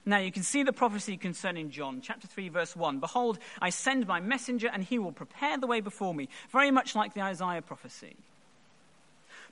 Now 0.07 0.19
you 0.19 0.31
can 0.31 0.43
see 0.43 0.62
the 0.62 0.73
prophecy 0.73 1.17
concerning 1.17 1.71
John, 1.71 2.03
chapter 2.03 2.26
3, 2.26 2.50
verse 2.50 2.76
1. 2.76 3.00
Behold, 3.00 3.38
I 3.61 3.71
send 3.71 4.07
my 4.07 4.21
messenger, 4.21 4.69
and 4.71 4.85
he 4.85 4.99
will 4.99 5.12
prepare 5.12 5.57
the 5.57 5.67
way 5.67 5.81
before 5.81 6.14
me, 6.14 6.29
very 6.53 6.71
much 6.71 6.95
like 6.95 7.14
the 7.14 7.23
Isaiah 7.23 7.62
prophecy. 7.62 8.17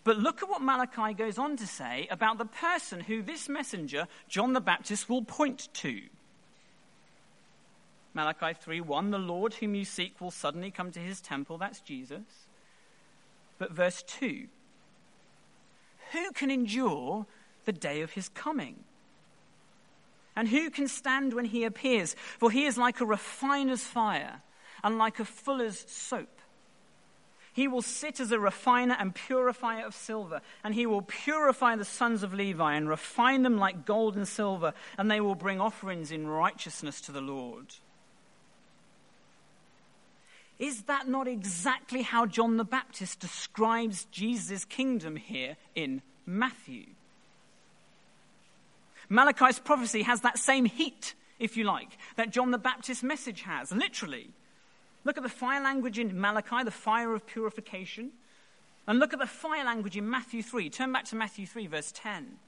But 0.04 0.18
look 0.18 0.42
at 0.42 0.48
what 0.48 0.62
Malachi 0.62 1.14
goes 1.14 1.38
on 1.38 1.56
to 1.56 1.66
say 1.66 2.08
about 2.10 2.38
the 2.38 2.44
person 2.44 3.00
who 3.00 3.22
this 3.22 3.48
messenger, 3.48 4.08
John 4.28 4.52
the 4.52 4.60
Baptist, 4.60 5.08
will 5.08 5.22
point 5.22 5.68
to. 5.74 6.02
Malachi 8.14 8.54
3:1 8.54 9.10
The 9.10 9.18
Lord 9.18 9.54
whom 9.54 9.74
you 9.74 9.84
seek 9.84 10.20
will 10.20 10.30
suddenly 10.30 10.70
come 10.70 10.90
to 10.92 11.00
his 11.00 11.20
temple 11.20 11.56
that's 11.58 11.80
Jesus. 11.80 12.48
But 13.58 13.70
verse 13.70 14.02
2 14.02 14.48
Who 16.12 16.32
can 16.32 16.50
endure 16.50 17.26
the 17.64 17.72
day 17.72 18.00
of 18.00 18.12
his 18.12 18.28
coming? 18.28 18.84
And 20.34 20.48
who 20.48 20.70
can 20.70 20.88
stand 20.88 21.34
when 21.34 21.44
he 21.44 21.64
appears? 21.64 22.16
For 22.38 22.50
he 22.50 22.64
is 22.64 22.78
like 22.78 23.00
a 23.00 23.06
refiner's 23.06 23.84
fire 23.84 24.42
and 24.82 24.98
like 24.98 25.20
a 25.20 25.24
fuller's 25.24 25.84
soap. 25.88 26.40
He 27.54 27.68
will 27.68 27.82
sit 27.82 28.18
as 28.18 28.32
a 28.32 28.38
refiner 28.38 28.96
and 28.98 29.14
purifier 29.14 29.84
of 29.84 29.94
silver, 29.94 30.40
and 30.64 30.74
he 30.74 30.86
will 30.86 31.02
purify 31.02 31.76
the 31.76 31.84
sons 31.84 32.22
of 32.22 32.32
Levi 32.32 32.74
and 32.74 32.88
refine 32.88 33.42
them 33.42 33.58
like 33.58 33.84
gold 33.84 34.16
and 34.16 34.26
silver, 34.26 34.72
and 34.96 35.10
they 35.10 35.20
will 35.20 35.34
bring 35.34 35.60
offerings 35.60 36.10
in 36.10 36.26
righteousness 36.26 37.00
to 37.02 37.12
the 37.12 37.20
Lord. 37.20 37.66
Is 40.58 40.82
that 40.82 41.08
not 41.08 41.28
exactly 41.28 42.02
how 42.02 42.24
John 42.24 42.56
the 42.56 42.64
Baptist 42.64 43.20
describes 43.20 44.06
Jesus' 44.12 44.64
kingdom 44.64 45.16
here 45.16 45.56
in 45.74 46.00
Matthew? 46.24 46.86
Malachi's 49.08 49.58
prophecy 49.58 50.02
has 50.02 50.22
that 50.22 50.38
same 50.38 50.64
heat, 50.64 51.14
if 51.38 51.56
you 51.56 51.64
like, 51.64 51.98
that 52.16 52.30
John 52.30 52.50
the 52.50 52.58
Baptist's 52.58 53.02
message 53.02 53.42
has, 53.42 53.72
literally. 53.72 54.30
Look 55.04 55.16
at 55.16 55.22
the 55.22 55.28
fire 55.28 55.62
language 55.62 55.98
in 55.98 56.20
Malachi, 56.20 56.64
the 56.64 56.70
fire 56.70 57.14
of 57.14 57.26
purification. 57.26 58.10
And 58.86 58.98
look 58.98 59.12
at 59.12 59.18
the 59.18 59.26
fire 59.26 59.64
language 59.64 59.96
in 59.96 60.08
Matthew 60.08 60.42
3. 60.42 60.70
Turn 60.70 60.92
back 60.92 61.04
to 61.06 61.16
Matthew 61.16 61.46
3, 61.46 61.66
verse 61.66 61.92
10. 61.94 62.38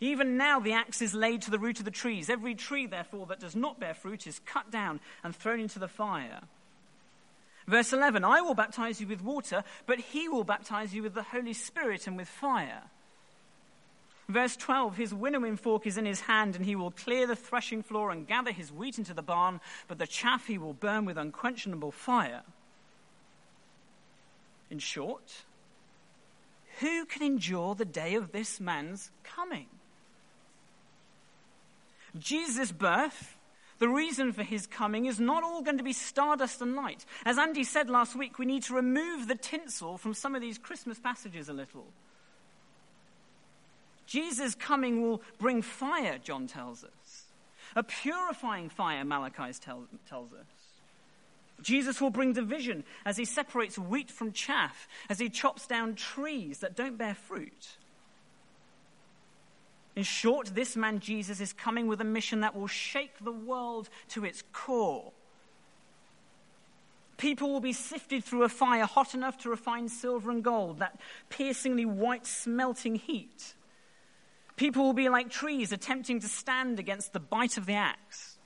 Even 0.00 0.38
now 0.38 0.58
the 0.58 0.72
axe 0.72 1.02
is 1.02 1.14
laid 1.14 1.42
to 1.42 1.50
the 1.50 1.58
root 1.58 1.78
of 1.78 1.84
the 1.84 1.90
trees. 1.90 2.30
Every 2.30 2.54
tree, 2.54 2.86
therefore, 2.86 3.26
that 3.26 3.40
does 3.40 3.54
not 3.54 3.78
bear 3.78 3.92
fruit 3.92 4.26
is 4.26 4.40
cut 4.46 4.70
down 4.70 5.00
and 5.22 5.36
thrown 5.36 5.60
into 5.60 5.78
the 5.78 5.88
fire. 5.88 6.40
Verse 7.66 7.92
11 7.92 8.24
I 8.24 8.40
will 8.40 8.54
baptize 8.54 9.00
you 9.00 9.06
with 9.06 9.22
water, 9.22 9.62
but 9.86 10.00
he 10.00 10.28
will 10.28 10.44
baptize 10.44 10.94
you 10.94 11.02
with 11.02 11.14
the 11.14 11.22
Holy 11.22 11.52
Spirit 11.52 12.06
and 12.06 12.16
with 12.16 12.28
fire. 12.28 12.82
Verse 14.30 14.56
12 14.56 14.96
His 14.96 15.12
winnowing 15.12 15.56
fork 15.56 15.86
is 15.86 15.98
in 15.98 16.06
his 16.06 16.20
hand, 16.22 16.56
and 16.56 16.64
he 16.64 16.76
will 16.76 16.90
clear 16.90 17.26
the 17.26 17.36
threshing 17.36 17.82
floor 17.82 18.10
and 18.10 18.26
gather 18.26 18.52
his 18.52 18.72
wheat 18.72 18.98
into 18.98 19.14
the 19.14 19.22
barn, 19.22 19.60
but 19.88 19.98
the 19.98 20.06
chaff 20.06 20.46
he 20.46 20.58
will 20.58 20.72
burn 20.72 21.04
with 21.04 21.18
unquenchable 21.18 21.90
fire. 21.90 22.42
In 24.70 24.78
short, 24.78 25.42
who 26.78 27.04
can 27.06 27.22
endure 27.22 27.74
the 27.74 27.84
day 27.84 28.14
of 28.14 28.30
this 28.30 28.60
man's 28.60 29.10
coming? 29.24 29.66
Jesus' 32.18 32.72
birth, 32.72 33.36
the 33.80 33.88
reason 33.88 34.32
for 34.32 34.44
his 34.44 34.66
coming, 34.66 35.06
is 35.06 35.18
not 35.18 35.42
all 35.42 35.62
going 35.62 35.78
to 35.78 35.84
be 35.84 35.92
stardust 35.92 36.62
and 36.62 36.76
light. 36.76 37.04
As 37.24 37.38
Andy 37.38 37.64
said 37.64 37.90
last 37.90 38.16
week, 38.16 38.38
we 38.38 38.46
need 38.46 38.62
to 38.64 38.74
remove 38.74 39.26
the 39.26 39.34
tinsel 39.34 39.98
from 39.98 40.14
some 40.14 40.34
of 40.34 40.40
these 40.40 40.58
Christmas 40.58 41.00
passages 41.00 41.48
a 41.48 41.52
little. 41.52 41.86
Jesus' 44.10 44.56
coming 44.56 45.02
will 45.02 45.22
bring 45.38 45.62
fire, 45.62 46.18
John 46.18 46.48
tells 46.48 46.82
us. 46.82 47.26
A 47.76 47.84
purifying 47.84 48.68
fire, 48.68 49.04
Malachi 49.04 49.52
tell, 49.60 49.84
tells 50.08 50.32
us. 50.32 50.46
Jesus 51.62 52.00
will 52.00 52.10
bring 52.10 52.32
division 52.32 52.82
as 53.06 53.16
he 53.16 53.24
separates 53.24 53.78
wheat 53.78 54.10
from 54.10 54.32
chaff, 54.32 54.88
as 55.08 55.20
he 55.20 55.28
chops 55.28 55.68
down 55.68 55.94
trees 55.94 56.58
that 56.58 56.74
don't 56.74 56.98
bear 56.98 57.14
fruit. 57.14 57.76
In 59.94 60.02
short, 60.02 60.56
this 60.56 60.74
man 60.74 60.98
Jesus 60.98 61.40
is 61.40 61.52
coming 61.52 61.86
with 61.86 62.00
a 62.00 62.04
mission 62.04 62.40
that 62.40 62.56
will 62.56 62.66
shake 62.66 63.14
the 63.22 63.30
world 63.30 63.88
to 64.08 64.24
its 64.24 64.42
core. 64.52 65.12
People 67.16 67.52
will 67.52 67.60
be 67.60 67.72
sifted 67.72 68.24
through 68.24 68.42
a 68.42 68.48
fire 68.48 68.86
hot 68.86 69.14
enough 69.14 69.38
to 69.38 69.50
refine 69.50 69.88
silver 69.88 70.32
and 70.32 70.42
gold, 70.42 70.80
that 70.80 70.98
piercingly 71.28 71.84
white 71.84 72.26
smelting 72.26 72.96
heat. 72.96 73.54
People 74.60 74.84
will 74.84 74.92
be 74.92 75.08
like 75.08 75.30
trees 75.30 75.72
attempting 75.72 76.20
to 76.20 76.28
stand 76.28 76.78
against 76.78 77.14
the 77.14 77.18
bite 77.18 77.56
of 77.56 77.64
the 77.64 77.72
axe. 77.72 78.36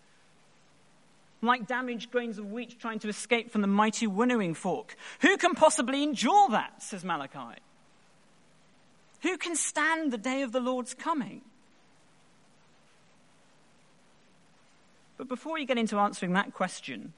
Like 1.43 1.67
damaged 1.67 2.13
grains 2.13 2.39
of 2.39 2.53
wheat 2.53 2.79
trying 2.79 3.01
to 3.01 3.09
escape 3.09 3.51
from 3.51 3.63
the 3.63 3.67
mighty 3.67 4.07
winnowing 4.07 4.55
fork. 4.55 4.95
Who 5.23 5.37
can 5.37 5.57
possibly 5.57 6.05
endure 6.05 6.51
that, 6.51 6.81
says 6.81 7.05
Malachi? 7.05 7.59
Who 9.23 9.37
can 9.39 9.57
stand 9.57 10.13
the 10.13 10.17
day 10.17 10.43
of 10.43 10.53
the 10.53 10.61
Lord's 10.61 10.95
coming? 10.95 11.41
But 15.17 15.27
before 15.27 15.59
you 15.59 15.67
get 15.67 15.79
into 15.79 15.99
answering 15.99 16.35
that 16.35 16.55
question, 16.55 17.13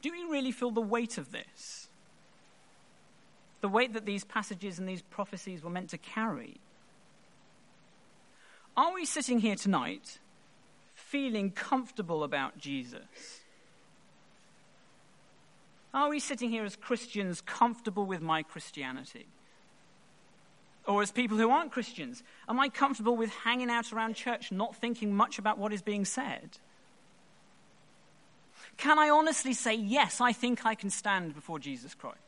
do 0.00 0.10
we 0.10 0.24
really 0.32 0.52
feel 0.52 0.70
the 0.70 0.80
weight 0.80 1.18
of 1.18 1.32
this? 1.32 1.88
The 3.60 3.68
weight 3.68 3.92
that 3.92 4.06
these 4.06 4.24
passages 4.24 4.78
and 4.78 4.88
these 4.88 5.02
prophecies 5.02 5.62
were 5.62 5.68
meant 5.68 5.90
to 5.90 5.98
carry? 5.98 6.62
Are 8.76 8.92
we 8.92 9.04
sitting 9.04 9.38
here 9.38 9.54
tonight 9.54 10.18
feeling 10.94 11.50
comfortable 11.50 12.24
about 12.24 12.58
Jesus? 12.58 13.40
Are 15.92 16.10
we 16.10 16.18
sitting 16.18 16.50
here 16.50 16.64
as 16.64 16.74
Christians 16.74 17.40
comfortable 17.40 18.04
with 18.04 18.20
my 18.20 18.42
Christianity? 18.42 19.26
Or 20.86 21.02
as 21.02 21.12
people 21.12 21.36
who 21.36 21.50
aren't 21.50 21.70
Christians, 21.70 22.24
am 22.48 22.58
I 22.58 22.68
comfortable 22.68 23.16
with 23.16 23.30
hanging 23.30 23.70
out 23.70 23.92
around 23.92 24.16
church, 24.16 24.50
not 24.50 24.74
thinking 24.74 25.14
much 25.14 25.38
about 25.38 25.56
what 25.56 25.72
is 25.72 25.80
being 25.80 26.04
said? 26.04 26.58
Can 28.76 28.98
I 28.98 29.08
honestly 29.08 29.52
say, 29.52 29.74
yes, 29.74 30.20
I 30.20 30.32
think 30.32 30.66
I 30.66 30.74
can 30.74 30.90
stand 30.90 31.34
before 31.34 31.60
Jesus 31.60 31.94
Christ? 31.94 32.18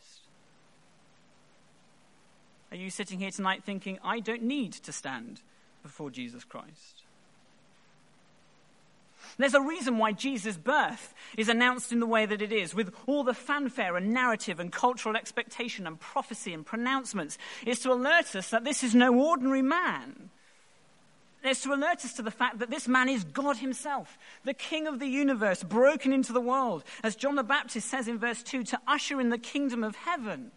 Are 2.70 2.76
you 2.76 2.88
sitting 2.88 3.18
here 3.18 3.32
tonight 3.32 3.64
thinking, 3.64 3.98
I 4.04 4.20
don't 4.20 4.42
need 4.42 4.72
to 4.74 4.92
stand 4.92 5.40
before 5.86 6.10
Jesus 6.10 6.44
Christ? 6.44 7.04
There's 9.38 9.54
a 9.54 9.60
reason 9.60 9.98
why 9.98 10.12
Jesus' 10.12 10.56
birth 10.56 11.14
is 11.36 11.48
announced 11.48 11.92
in 11.92 12.00
the 12.00 12.06
way 12.06 12.26
that 12.26 12.42
it 12.42 12.52
is, 12.52 12.74
with 12.74 12.94
all 13.06 13.24
the 13.24 13.34
fanfare 13.34 13.96
and 13.96 14.12
narrative 14.12 14.60
and 14.60 14.72
cultural 14.72 15.16
expectation 15.16 15.86
and 15.86 15.98
prophecy 16.00 16.52
and 16.52 16.64
pronouncements. 16.64 17.36
It's 17.66 17.82
to 17.82 17.92
alert 17.92 18.34
us 18.34 18.50
that 18.50 18.64
this 18.64 18.82
is 18.82 18.94
no 18.94 19.14
ordinary 19.14 19.62
man. 19.62 20.30
It's 21.44 21.62
to 21.62 21.72
alert 21.72 22.04
us 22.04 22.14
to 22.14 22.22
the 22.22 22.30
fact 22.30 22.58
that 22.58 22.70
this 22.70 22.88
man 22.88 23.08
is 23.08 23.24
God 23.24 23.58
himself, 23.58 24.18
the 24.44 24.54
King 24.54 24.86
of 24.86 24.98
the 24.98 25.06
universe, 25.06 25.62
broken 25.62 26.12
into 26.12 26.32
the 26.32 26.40
world, 26.40 26.82
as 27.02 27.14
John 27.14 27.36
the 27.36 27.44
Baptist 27.44 27.88
says 27.88 28.08
in 28.08 28.18
verse 28.18 28.42
2, 28.42 28.64
to 28.64 28.80
usher 28.86 29.20
in 29.20 29.28
the 29.28 29.38
kingdom 29.38 29.84
of 29.84 29.96
heaven. 29.96 30.50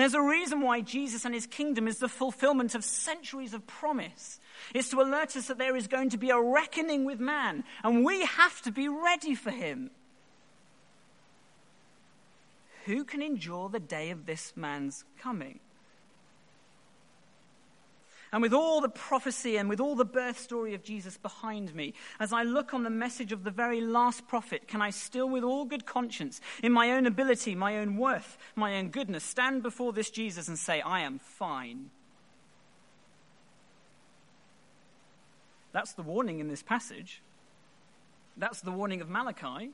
There's 0.00 0.14
a 0.14 0.22
reason 0.22 0.62
why 0.62 0.80
Jesus 0.80 1.26
and 1.26 1.34
his 1.34 1.46
kingdom 1.46 1.86
is 1.86 1.98
the 1.98 2.08
fulfillment 2.08 2.74
of 2.74 2.82
centuries 2.82 3.52
of 3.52 3.66
promise. 3.66 4.40
It's 4.74 4.88
to 4.90 5.02
alert 5.02 5.36
us 5.36 5.48
that 5.48 5.58
there 5.58 5.76
is 5.76 5.88
going 5.88 6.08
to 6.08 6.16
be 6.16 6.30
a 6.30 6.40
reckoning 6.40 7.04
with 7.04 7.20
man, 7.20 7.64
and 7.84 8.02
we 8.02 8.24
have 8.24 8.62
to 8.62 8.72
be 8.72 8.88
ready 8.88 9.34
for 9.34 9.50
him. 9.50 9.90
Who 12.86 13.04
can 13.04 13.20
endure 13.20 13.68
the 13.68 13.78
day 13.78 14.08
of 14.08 14.24
this 14.24 14.54
man's 14.56 15.04
coming? 15.18 15.60
And 18.32 18.42
with 18.42 18.52
all 18.52 18.80
the 18.80 18.88
prophecy 18.88 19.56
and 19.56 19.68
with 19.68 19.80
all 19.80 19.96
the 19.96 20.04
birth 20.04 20.38
story 20.38 20.74
of 20.74 20.84
Jesus 20.84 21.16
behind 21.16 21.74
me, 21.74 21.94
as 22.20 22.32
I 22.32 22.44
look 22.44 22.72
on 22.72 22.84
the 22.84 22.90
message 22.90 23.32
of 23.32 23.42
the 23.42 23.50
very 23.50 23.80
last 23.80 24.28
prophet, 24.28 24.68
can 24.68 24.80
I 24.80 24.90
still, 24.90 25.28
with 25.28 25.42
all 25.42 25.64
good 25.64 25.84
conscience, 25.84 26.40
in 26.62 26.70
my 26.70 26.92
own 26.92 27.06
ability, 27.06 27.56
my 27.56 27.78
own 27.78 27.96
worth, 27.96 28.38
my 28.54 28.78
own 28.78 28.90
goodness, 28.90 29.24
stand 29.24 29.62
before 29.62 29.92
this 29.92 30.10
Jesus 30.10 30.46
and 30.46 30.58
say, 30.58 30.80
I 30.80 31.00
am 31.00 31.18
fine? 31.18 31.90
That's 35.72 35.92
the 35.92 36.02
warning 36.02 36.38
in 36.38 36.48
this 36.48 36.62
passage. 36.62 37.22
That's 38.36 38.60
the 38.60 38.72
warning 38.72 39.00
of 39.00 39.08
Malachi. 39.08 39.70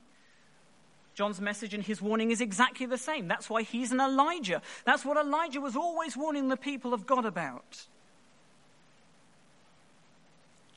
John's 1.13 1.41
message 1.41 1.73
and 1.73 1.83
his 1.83 2.01
warning 2.01 2.29
is 2.29 2.41
exactly 2.41 2.85
the 2.85 2.97
same. 2.97 3.27
That's 3.27 3.49
why 3.49 3.63
he's 3.63 3.91
an 3.91 3.99
Elijah. 3.99 4.61
That's 4.85 5.03
what 5.03 5.17
Elijah 5.17 5.61
was 5.61 5.75
always 5.75 6.15
warning 6.15 6.47
the 6.49 6.57
people 6.57 6.93
of 6.93 7.07
God 7.07 7.25
about. 7.25 7.87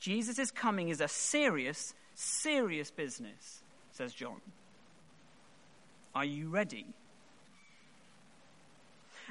Jesus' 0.01 0.49
coming 0.49 0.89
is 0.89 0.99
a 0.99 1.07
serious, 1.07 1.93
serious 2.15 2.89
business, 2.89 3.61
says 3.91 4.13
John. 4.13 4.41
Are 6.15 6.25
you 6.25 6.49
ready? 6.49 6.87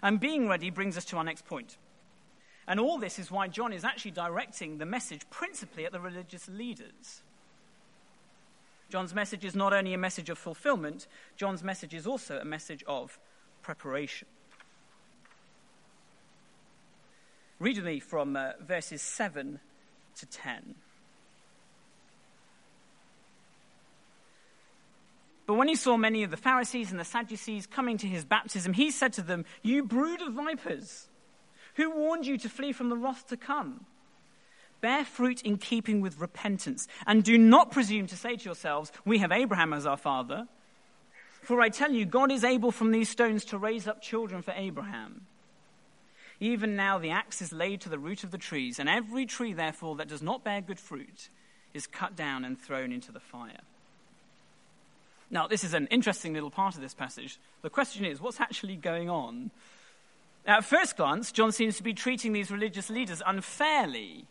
And 0.01 0.21
being 0.21 0.49
ready 0.49 0.71
brings 0.71 0.97
us 0.97 1.05
to 1.07 1.17
our 1.17 1.25
next 1.25 1.45
point. 1.45 1.77
And 2.69 2.79
all 2.79 2.99
this 2.99 3.19
is 3.19 3.33
why 3.33 3.49
John 3.49 3.73
is 3.73 3.85
actually 3.85 4.13
directing 4.13 4.79
the 4.79 4.87
message 4.87 5.23
principally 5.29 5.87
at 5.87 5.93
the 5.93 5.99
religious 5.99 6.49
leaders. 6.49 7.23
John's 8.89 9.13
message 9.13 9.45
is 9.45 9.57
not 9.57 9.73
only 9.73 9.93
a 9.93 9.99
message 9.99 10.31
of 10.31 10.39
fulfillment, 10.39 11.09
John's 11.37 11.65
message 11.65 11.95
is 11.95 12.07
also 12.07 12.39
a 12.39 12.45
message 12.45 12.85
of 12.87 13.19
preparation. 13.61 14.29
Read 17.59 17.77
with 17.77 17.85
me 17.85 17.99
from 17.99 18.37
uh, 18.37 18.53
verses 18.61 19.03
7 19.03 19.59
to 20.21 20.27
10. 20.27 20.75
But 25.47 25.55
when 25.55 25.67
he 25.67 25.75
saw 25.75 25.97
many 25.97 26.23
of 26.23 26.31
the 26.31 26.37
Pharisees 26.37 26.93
and 26.93 27.01
the 27.01 27.05
Sadducees 27.05 27.67
coming 27.67 27.99
to 27.99 28.07
his 28.07 28.25
baptism, 28.25 28.73
he 28.73 28.93
said 28.93 29.13
to 29.15 29.23
them, 29.23 29.45
You 29.63 29.83
brood 29.83 30.23
of 30.23 30.35
vipers, 30.35 31.09
who 31.75 31.91
warned 31.91 32.25
you 32.25 32.39
to 32.39 32.49
flee 32.49 32.73
from 32.73 32.89
the 32.89 32.97
wrath 32.97 33.27
to 33.29 33.37
come? 33.37 33.85
Bear 34.81 35.05
fruit 35.05 35.43
in 35.43 35.59
keeping 35.59 36.01
with 36.01 36.21
repentance, 36.21 36.87
and 37.07 37.25
do 37.25 37.37
not 37.37 37.73
presume 37.73 38.07
to 38.07 38.17
say 38.17 38.37
to 38.37 38.45
yourselves, 38.45 38.93
We 39.05 39.19
have 39.19 39.33
Abraham 39.33 39.73
as 39.73 39.87
our 39.87 39.97
father. 39.97 40.47
For 41.43 41.61
I 41.61 41.69
tell 41.69 41.91
you, 41.91 42.05
God 42.05 42.31
is 42.31 42.45
able 42.45 42.71
from 42.71 42.93
these 42.93 43.09
stones 43.09 43.45
to 43.47 43.59
raise 43.59 43.89
up 43.89 44.01
children 44.01 44.43
for 44.43 44.53
Abraham. 44.53 45.27
Even 46.41 46.75
now 46.75 46.99
the 46.99 47.11
axe 47.11 47.43
is 47.43 47.53
laid 47.53 47.83
to 47.83 47.91
the 47.91 47.99
root 47.99 48.25
of 48.25 48.31
the 48.31 48.39
trees, 48.39 48.79
and 48.79 48.89
every 48.89 49.27
tree, 49.27 49.53
therefore, 49.53 49.97
that 49.97 50.09
does 50.09 50.23
not 50.23 50.43
bear 50.43 50.63
good 50.63 50.81
fruit 50.81 51.29
is 51.75 51.87
cut 51.87 52.17
down 52.17 52.45
and 52.45 52.59
thrown 52.59 52.91
into 52.91 53.13
the 53.13 53.21
fire. 53.21 53.61
Now, 55.31 55.47
this 55.47 55.63
is 55.63 55.75
an 55.75 55.87
interesting 55.89 56.33
little 56.33 56.51
part 56.51 56.75
of 56.75 56.81
this 56.81 56.95
passage. 56.95 57.39
The 57.63 57.71
question 57.71 58.05
is, 58.05 58.21
what's 58.21 58.41
actually 58.41 58.77
going 58.77 59.09
on? 59.09 59.51
At 60.47 60.65
first 60.65 60.97
glance, 60.97 61.31
John 61.31 61.53
seems 61.53 61.77
to 61.77 61.83
be 61.83 61.95
treating 61.95 62.33
these 62.33 62.51
religious 62.51 62.91
leaders 62.91 63.23
unfairly. 63.25 64.25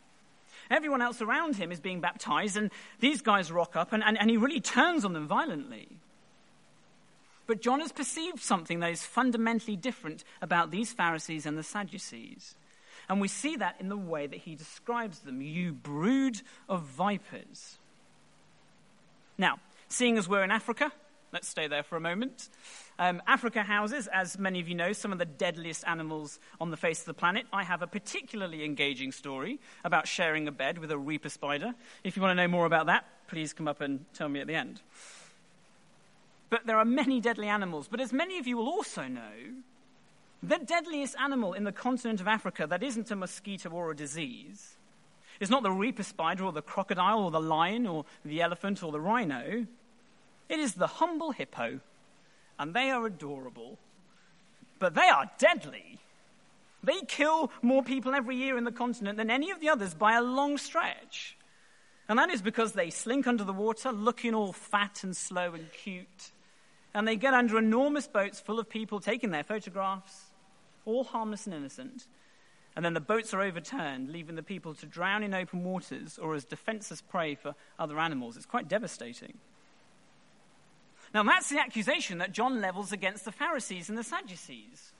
Everyone 0.70 1.02
else 1.02 1.22
around 1.22 1.56
him 1.56 1.72
is 1.72 1.80
being 1.80 2.02
baptized, 2.02 2.58
and 2.58 2.72
these 3.00 3.22
guys 3.22 3.52
rock 3.52 3.76
up, 3.76 3.94
and, 3.94 4.04
and, 4.04 4.20
and 4.20 4.30
he 4.30 4.38
really 4.38 4.60
turns 4.60 5.06
on 5.06 5.14
them 5.14 5.28
violently. 5.28 5.88
But 7.50 7.62
John 7.62 7.80
has 7.80 7.92
perceived 7.92 8.42
something 8.42 8.80
that 8.82 8.92
is 8.92 9.02
fundamentally 9.02 9.76
different 9.76 10.24
about 10.40 10.70
these 10.70 10.94
Pharisees 10.94 11.48
and 11.48 11.58
the 11.58 11.64
Sadducees. 11.64 12.54
And 13.10 13.20
we 13.20 13.28
see 13.28 13.56
that 13.56 13.78
in 13.80 13.90
the 13.90 13.98
way 13.98 14.28
that 14.28 14.42
he 14.42 14.54
describes 14.54 15.18
them 15.22 15.42
you 15.42 15.72
brood 15.72 16.44
of 16.70 16.84
vipers. 16.84 17.80
Now, 19.36 19.58
seeing 19.88 20.20
as 20.20 20.30
we're 20.30 20.44
in 20.44 20.52
Africa, 20.52 20.92
let's 21.34 21.48
stay 21.48 21.66
there 21.66 21.82
for 21.82 21.96
a 21.96 22.00
moment. 22.00 22.50
Um, 23.00 23.20
Africa 23.26 23.64
houses, 23.64 24.08
as 24.14 24.38
many 24.38 24.60
of 24.60 24.70
you 24.70 24.76
know, 24.76 24.94
some 24.94 25.12
of 25.12 25.18
the 25.18 25.26
deadliest 25.26 25.84
animals 25.88 26.40
on 26.62 26.70
the 26.70 26.78
face 26.78 27.00
of 27.00 27.08
the 27.08 27.16
planet. 27.16 27.48
I 27.52 27.64
have 27.64 27.82
a 27.82 27.88
particularly 27.88 28.64
engaging 28.64 29.12
story 29.12 29.58
about 29.84 30.08
sharing 30.08 30.48
a 30.48 30.52
bed 30.52 30.78
with 30.78 30.92
a 30.92 31.00
reaper 31.00 31.30
spider. 31.30 31.74
If 32.04 32.16
you 32.16 32.22
want 32.22 32.38
to 32.38 32.44
know 32.44 32.48
more 32.48 32.68
about 32.68 32.86
that, 32.86 33.06
please 33.28 33.54
come 33.54 33.68
up 33.68 33.82
and 33.82 34.06
tell 34.14 34.30
me 34.30 34.40
at 34.40 34.46
the 34.46 34.54
end. 34.54 34.82
But 36.50 36.66
there 36.66 36.78
are 36.78 36.86
many 36.86 37.22
deadly 37.22 37.48
animals. 37.48 37.88
But 37.90 38.02
as 38.02 38.12
many 38.12 38.40
of 38.40 38.48
you 38.48 38.58
will 38.58 38.68
also 38.68 39.08
know, 39.08 39.32
the 40.42 40.58
deadliest 40.58 41.16
animal 41.20 41.54
in 41.54 41.64
the 41.64 41.72
continent 41.72 42.22
of 42.22 42.28
Africa 42.28 42.66
that 42.68 42.84
isn't 42.84 43.12
a 43.12 43.16
mosquito 43.16 43.70
or 43.70 43.92
a 43.92 43.96
disease 43.96 44.76
is 45.40 45.50
not 45.50 45.64
the 45.64 45.72
reaper 45.72 46.04
spider 46.04 46.46
or 46.46 46.52
the 46.52 46.62
crocodile 46.62 47.20
or 47.20 47.32
the 47.32 47.40
lion 47.40 47.86
or 47.86 48.06
the 48.26 48.42
elephant 48.42 48.82
or 48.84 48.92
the 48.92 49.00
rhino. 49.00 49.66
It 50.48 50.60
is 50.60 50.74
the 50.74 50.88
humble 50.88 51.32
hippo. 51.32 51.80
And 52.58 52.74
they 52.74 52.90
are 52.90 53.06
adorable. 53.06 53.78
But 54.80 54.96
they 54.96 55.08
are 55.08 55.30
deadly. 55.38 56.00
They 56.84 57.00
kill 57.08 57.52
more 57.62 57.84
people 57.84 58.16
every 58.16 58.36
year 58.36 58.58
in 58.58 58.64
the 58.64 58.72
continent 58.72 59.18
than 59.18 59.30
any 59.30 59.52
of 59.52 59.60
the 59.60 59.70
others 59.70 59.94
by 59.94 60.14
a 60.14 60.22
long 60.22 60.58
stretch. 60.58 61.38
And 62.08 62.18
that 62.18 62.30
is 62.30 62.42
because 62.42 62.74
they 62.74 62.90
slink 62.90 63.28
under 63.28 63.44
the 63.44 63.54
water, 63.54 63.92
looking 63.92 64.34
all 64.34 64.52
fat 64.52 65.04
and 65.04 65.16
slow 65.16 65.54
and 65.54 65.72
cute 65.72 66.32
and 66.94 67.08
they 67.08 67.16
get 67.16 67.34
under 67.34 67.58
enormous 67.58 68.08
boats 68.08 68.40
full 68.40 68.60
of 68.60 68.70
people 68.70 69.00
taking 69.00 69.32
their 69.32 69.44
photographs, 69.44 70.26
all 70.86 71.04
harmless 71.04 71.46
and 71.46 71.56
innocent. 71.56 72.08
And 72.76 72.86
then 72.86 72.94
the 72.94 73.02
boats 73.02 73.34
are 73.34 73.42
overturned, 73.42 74.10
leaving 74.10 74.36
the 74.36 74.44
people 74.44 74.74
to 74.76 74.86
drown 74.86 75.24
in 75.24 75.34
open 75.34 75.64
waters 75.64 76.18
or 76.18 76.36
as 76.36 76.46
defenseless 76.46 77.02
prey 77.02 77.36
for 77.36 77.56
other 77.78 78.00
animals. 78.00 78.38
It's 78.38 78.46
quite 78.46 78.68
devastating. 78.68 79.38
Now, 81.14 81.24
that's 81.24 81.50
the 81.50 81.60
accusation 81.60 82.20
that 82.20 82.32
John 82.32 82.62
levels 82.62 82.92
against 82.92 83.26
the 83.26 83.32
Pharisees 83.32 83.90
and 83.90 83.98
the 83.98 84.04
Sadducees. 84.04 84.94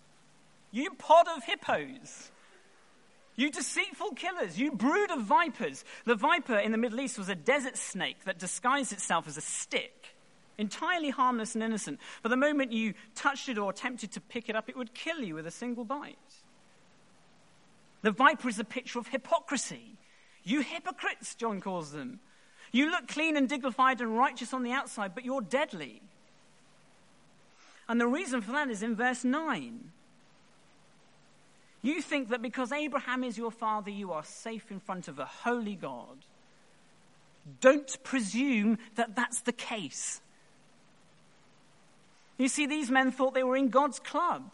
You 0.72 0.92
pod 0.92 1.28
of 1.28 1.44
hippos. 1.44 2.32
You 3.36 3.52
deceitful 3.52 4.12
killers. 4.12 4.60
You 4.60 4.72
brood 4.72 5.12
of 5.12 5.22
vipers. 5.22 5.86
The 6.06 6.16
viper 6.16 6.58
in 6.58 6.72
the 6.72 6.78
Middle 6.78 7.00
East 7.00 7.18
was 7.18 7.30
a 7.30 7.36
desert 7.36 7.78
snake 7.78 8.26
that 8.26 8.40
disguised 8.40 8.92
itself 8.92 9.28
as 9.28 9.38
a 9.38 9.42
stick 9.42 10.16
entirely 10.60 11.10
harmless 11.10 11.56
and 11.56 11.64
innocent. 11.64 12.00
But 12.22 12.30
the 12.30 12.38
moment 12.38 12.72
you 12.72 12.94
touched 13.16 13.50
it 13.50 13.58
or 13.58 13.72
attempted 13.72 14.12
to 14.12 14.22
pick 14.22 14.50
it 14.50 14.56
up, 14.56 14.70
it 14.70 14.78
would 14.78 14.94
kill 14.94 15.20
you 15.20 15.36
with 15.36 15.48
a 15.48 15.52
single 15.52 15.86
bite. 15.86 16.18
The 18.02 18.12
viper 18.12 18.48
is 18.50 18.60
a 18.60 18.64
picture 18.64 19.00
of 19.00 19.08
hypocrisy. 19.08 19.96
You 20.44 20.62
hypocrites, 20.62 21.36
John 21.36 21.62
calls 21.62 21.92
them. 21.92 22.20
You 22.72 22.92
look 22.92 23.08
clean 23.08 23.36
and 23.36 23.50
dignified 23.50 24.00
and 24.02 24.18
righteous 24.18 24.54
on 24.54 24.64
the 24.64 24.72
outside, 24.72 25.16
but 25.16 25.26
you're 25.26 25.42
deadly. 25.42 26.02
And 27.88 28.00
the 28.00 28.08
reason 28.08 28.42
for 28.42 28.52
that 28.52 28.70
is 28.70 28.84
in 28.84 28.96
verse 28.96 29.24
9. 29.24 29.92
You 31.82 32.02
think 32.02 32.30
that 32.30 32.42
because 32.42 32.72
Abraham 32.72 33.24
is 33.24 33.38
your 33.38 33.52
father, 33.52 33.90
you 33.90 34.12
are 34.12 34.24
safe 34.24 34.70
in 34.70 34.80
front 34.80 35.08
of 35.08 35.18
a 35.18 35.26
holy 35.26 35.76
God. 35.76 36.18
Don't 37.62 37.98
presume 38.04 38.78
that 38.96 39.16
that's 39.16 39.42
the 39.42 39.54
case. 39.54 40.22
You 42.40 42.48
see, 42.48 42.66
these 42.66 42.90
men 42.90 43.12
thought 43.12 43.36
they 43.36 43.44
were 43.44 43.58
in 43.58 43.70
God's 43.70 44.00
club. 44.00 44.50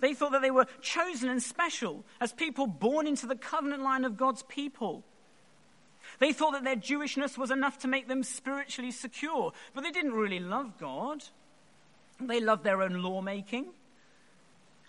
They 0.00 0.12
thought 0.12 0.32
that 0.32 0.42
they 0.42 0.50
were 0.50 0.66
chosen 0.82 1.30
and 1.30 1.42
special 1.42 2.04
as 2.20 2.32
people 2.32 2.66
born 2.66 3.06
into 3.06 3.26
the 3.26 3.36
covenant 3.36 3.82
line 3.82 4.04
of 4.04 4.18
God's 4.18 4.42
people. 4.42 5.04
They 6.18 6.32
thought 6.32 6.52
that 6.52 6.64
their 6.64 6.76
Jewishness 6.76 7.38
was 7.38 7.50
enough 7.50 7.78
to 7.78 7.88
make 7.88 8.08
them 8.08 8.22
spiritually 8.22 8.90
secure, 8.90 9.52
but 9.72 9.82
they 9.82 9.92
didn't 9.92 10.12
really 10.12 10.40
love 10.40 10.78
God. 10.78 11.24
They 12.20 12.40
loved 12.40 12.64
their 12.64 12.82
own 12.82 13.02
lawmaking. 13.02 13.66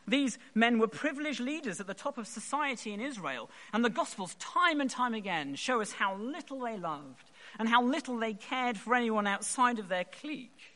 These 0.07 0.37
men 0.53 0.79
were 0.79 0.87
privileged 0.87 1.39
leaders 1.39 1.79
at 1.79 1.87
the 1.87 1.93
top 1.93 2.17
of 2.17 2.27
society 2.27 2.93
in 2.93 2.99
Israel, 2.99 3.49
and 3.73 3.85
the 3.85 3.89
Gospels, 3.89 4.35
time 4.35 4.81
and 4.81 4.89
time 4.89 5.13
again, 5.13 5.55
show 5.55 5.81
us 5.81 5.93
how 5.93 6.15
little 6.17 6.59
they 6.59 6.77
loved 6.77 7.31
and 7.57 7.69
how 7.69 7.83
little 7.83 8.17
they 8.17 8.33
cared 8.33 8.77
for 8.77 8.95
anyone 8.95 9.27
outside 9.27 9.79
of 9.79 9.87
their 9.87 10.03
clique. 10.03 10.74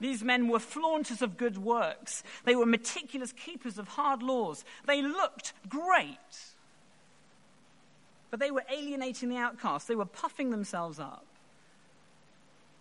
These 0.00 0.22
men 0.22 0.48
were 0.48 0.58
flaunters 0.58 1.22
of 1.22 1.36
good 1.36 1.58
works. 1.58 2.22
They 2.44 2.54
were 2.54 2.66
meticulous 2.66 3.32
keepers 3.32 3.78
of 3.78 3.88
hard 3.88 4.22
laws. 4.22 4.64
They 4.86 5.00
looked 5.02 5.54
great. 5.68 6.16
But 8.30 8.40
they 8.40 8.50
were 8.50 8.64
alienating 8.70 9.30
the 9.30 9.38
outcasts. 9.38 9.88
They 9.88 9.94
were 9.94 10.04
puffing 10.04 10.50
themselves 10.50 10.98
up. 10.98 11.24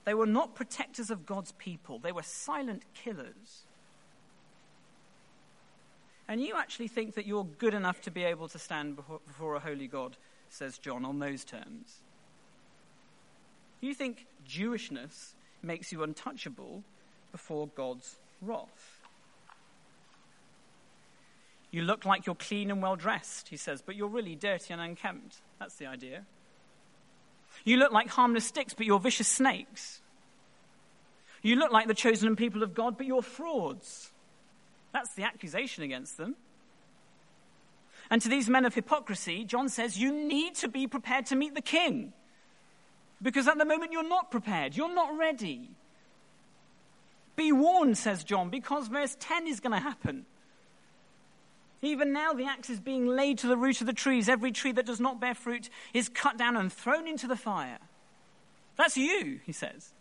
They 0.04 0.13
were 0.13 0.25
not 0.25 0.56
protectors 0.56 1.10
of 1.10 1.25
God's 1.25 1.54
people. 1.54 1.99
They 1.99 2.12
were 2.12 2.23
silent 2.23 2.84
killers. 2.93 3.65
And 6.28 6.41
you 6.41 6.56
actually 6.56 6.88
think 6.88 7.15
that 7.15 7.25
you're 7.25 7.45
good 7.45 7.73
enough 7.73 8.01
to 8.01 8.12
be 8.12 8.23
able 8.23 8.47
to 8.49 8.60
stand 8.60 8.97
before 8.97 9.56
a 9.56 9.60
holy 9.60 9.88
God, 9.88 10.17
says 10.49 10.78
John, 10.78 11.06
on 11.06 11.19
those 11.19 11.43
terms. 11.43 12.01
You 13.80 13.93
think 13.93 14.25
Jewishness 14.47 15.34
makes 15.62 15.91
you 15.91 16.04
untouchable 16.04 16.84
before 17.36 17.67
God's 17.76 18.15
wrath. 18.41 19.02
You 21.69 21.82
look 21.82 22.06
like 22.06 22.26
you're 22.26 22.34
clean 22.34 22.71
and 22.71 22.82
well 22.82 22.95
dressed, 22.95 23.50
he 23.50 23.58
says, 23.58 23.82
but 23.82 23.98
you're 23.98 24.08
really 24.08 24.36
dirty 24.36 24.71
and 24.71 24.82
unkempt. 24.82 25.41
That's 25.60 25.76
the 25.76 25.86
idea. 25.88 26.24
You 27.65 27.76
look 27.76 27.91
like 27.91 28.08
harmless 28.08 28.45
sticks, 28.45 28.74
but 28.74 28.86
you're 28.86 29.02
vicious 29.02 29.28
snakes. 29.28 30.00
You 31.41 31.58
look 31.58 31.74
like 31.74 31.89
the 31.89 31.93
chosen 31.93 32.38
people 32.38 32.63
of 32.63 32.74
God, 32.74 32.95
but 32.95 33.06
you're 33.06 33.21
frauds. 33.21 34.12
That's 34.93 35.13
the 35.15 35.24
accusation 35.24 35.84
against 35.84 36.15
them. 36.15 36.38
And 38.10 38.21
to 38.21 38.30
these 38.30 38.50
men 38.50 38.63
of 38.63 38.74
hypocrisy, 38.74 39.43
John 39.43 39.67
says, 39.67 40.00
You 40.00 40.13
need 40.13 40.56
to 40.56 40.69
be 40.69 40.88
prepared 40.88 41.26
to 41.26 41.36
meet 41.36 41.54
the 41.54 41.62
king. 41.62 42.13
Because 43.21 43.50
at 43.50 43.58
the 43.58 43.65
moment 43.65 43.91
you're 43.91 44.08
not 44.08 44.32
prepared, 44.32 44.78
you're 44.78 44.95
not 44.95 45.17
ready. 45.17 45.71
Be 47.36 47.52
warned, 47.52 47.98
says 47.98 48.24
John, 48.24 48.50
because 48.50 48.88
verse 48.88 49.15
10 49.19 49.48
is 49.48 49.60
going 49.60 49.74
to 49.74 49.80
happen. 49.80 50.26
Even 51.82 52.13
now, 52.13 52.34
the 52.34 52.45
axe 52.45 52.69
is 52.69 52.80
being 52.80 53.06
laid 53.06 53.39
to 53.39 53.48
the 53.48 53.58
root 53.58 53.82
of 53.82 53.88
the 53.88 53.93
trees. 53.93 54.30
Every 54.30 54.52
tree 54.52 54.71
that 54.71 54.86
does 54.86 55.00
not 55.00 55.19
bear 55.19 55.36
fruit 55.36 55.69
is 55.93 56.10
cut 56.10 56.38
down 56.38 56.56
and 56.58 56.71
thrown 56.71 57.08
into 57.08 57.28
the 57.28 57.36
fire. 57.36 57.78
That's 58.78 58.98
you, 58.98 59.39
he 59.45 59.52
says. 59.52 59.93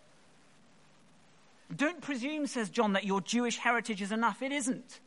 Don't 1.75 2.01
presume, 2.01 2.47
says 2.47 2.71
John, 2.71 2.93
that 2.93 3.05
your 3.05 3.21
Jewish 3.21 3.59
heritage 3.59 4.01
is 4.01 4.13
enough. 4.13 4.43
It 4.43 4.53
isn't. 4.53 5.01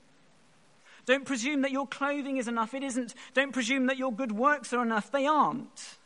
Don't 1.06 1.26
presume 1.26 1.62
that 1.62 1.72
your 1.72 1.88
clothing 1.88 2.38
is 2.38 2.48
enough. 2.48 2.74
It 2.74 2.84
isn't. 2.84 3.16
Don't 3.34 3.54
presume 3.54 3.88
that 3.88 3.98
your 3.98 4.12
good 4.12 4.34
works 4.34 4.74
are 4.74 4.84
enough. 4.84 5.12
They 5.12 5.26
aren't. 5.26 5.98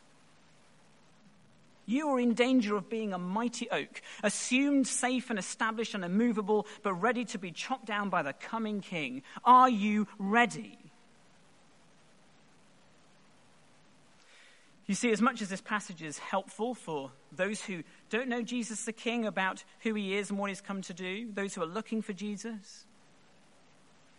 You 1.92 2.08
are 2.08 2.20
in 2.20 2.32
danger 2.32 2.74
of 2.74 2.88
being 2.88 3.12
a 3.12 3.18
mighty 3.18 3.68
oak, 3.70 4.00
assumed 4.22 4.86
safe 4.88 5.28
and 5.28 5.38
established 5.38 5.94
and 5.94 6.04
immovable, 6.04 6.66
but 6.82 6.94
ready 6.94 7.26
to 7.26 7.38
be 7.38 7.50
chopped 7.50 7.84
down 7.84 8.08
by 8.08 8.22
the 8.22 8.32
coming 8.32 8.80
king. 8.80 9.22
Are 9.44 9.68
you 9.68 10.08
ready? 10.18 10.78
You 14.86 14.94
see, 14.94 15.12
as 15.12 15.20
much 15.20 15.42
as 15.42 15.48
this 15.48 15.60
passage 15.60 16.02
is 16.02 16.18
helpful 16.18 16.74
for 16.74 17.12
those 17.30 17.62
who 17.62 17.82
don't 18.10 18.28
know 18.28 18.42
Jesus 18.42 18.84
the 18.84 18.92
King 18.92 19.26
about 19.26 19.62
who 19.80 19.94
he 19.94 20.16
is 20.16 20.30
and 20.30 20.38
what 20.38 20.48
he's 20.48 20.60
come 20.60 20.82
to 20.82 20.94
do, 20.94 21.30
those 21.32 21.54
who 21.54 21.62
are 21.62 21.66
looking 21.66 22.02
for 22.02 22.12
Jesus, 22.12 22.86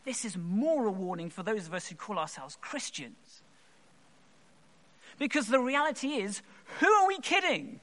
this 0.05 0.25
is 0.25 0.37
more 0.37 0.85
a 0.85 0.91
warning 0.91 1.29
for 1.29 1.43
those 1.43 1.67
of 1.67 1.73
us 1.73 1.87
who 1.87 1.95
call 1.95 2.17
ourselves 2.17 2.57
Christians. 2.61 3.42
Because 5.19 5.47
the 5.47 5.59
reality 5.59 6.13
is, 6.13 6.41
who 6.79 6.87
are 6.87 7.07
we 7.07 7.19
kidding? 7.19 7.79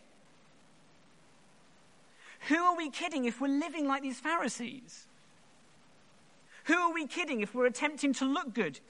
Who 2.48 2.56
are 2.56 2.76
we 2.76 2.90
kidding 2.90 3.24
if 3.24 3.40
we're 3.40 3.48
living 3.48 3.86
like 3.86 4.02
these 4.02 4.18
Pharisees? 4.18 5.06
Who 6.64 6.74
are 6.74 6.92
we 6.92 7.06
kidding 7.06 7.40
if 7.40 7.54
we're 7.54 7.66
attempting 7.66 8.12
to 8.14 8.24
look 8.24 8.54
good, 8.54 8.80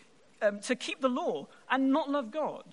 um, 0.42 0.61
to 0.61 0.74
keep 0.74 1.00
the 1.00 1.09
law, 1.09 1.46
and 1.70 1.92
not 1.92 2.11
love 2.11 2.31
God? 2.31 2.64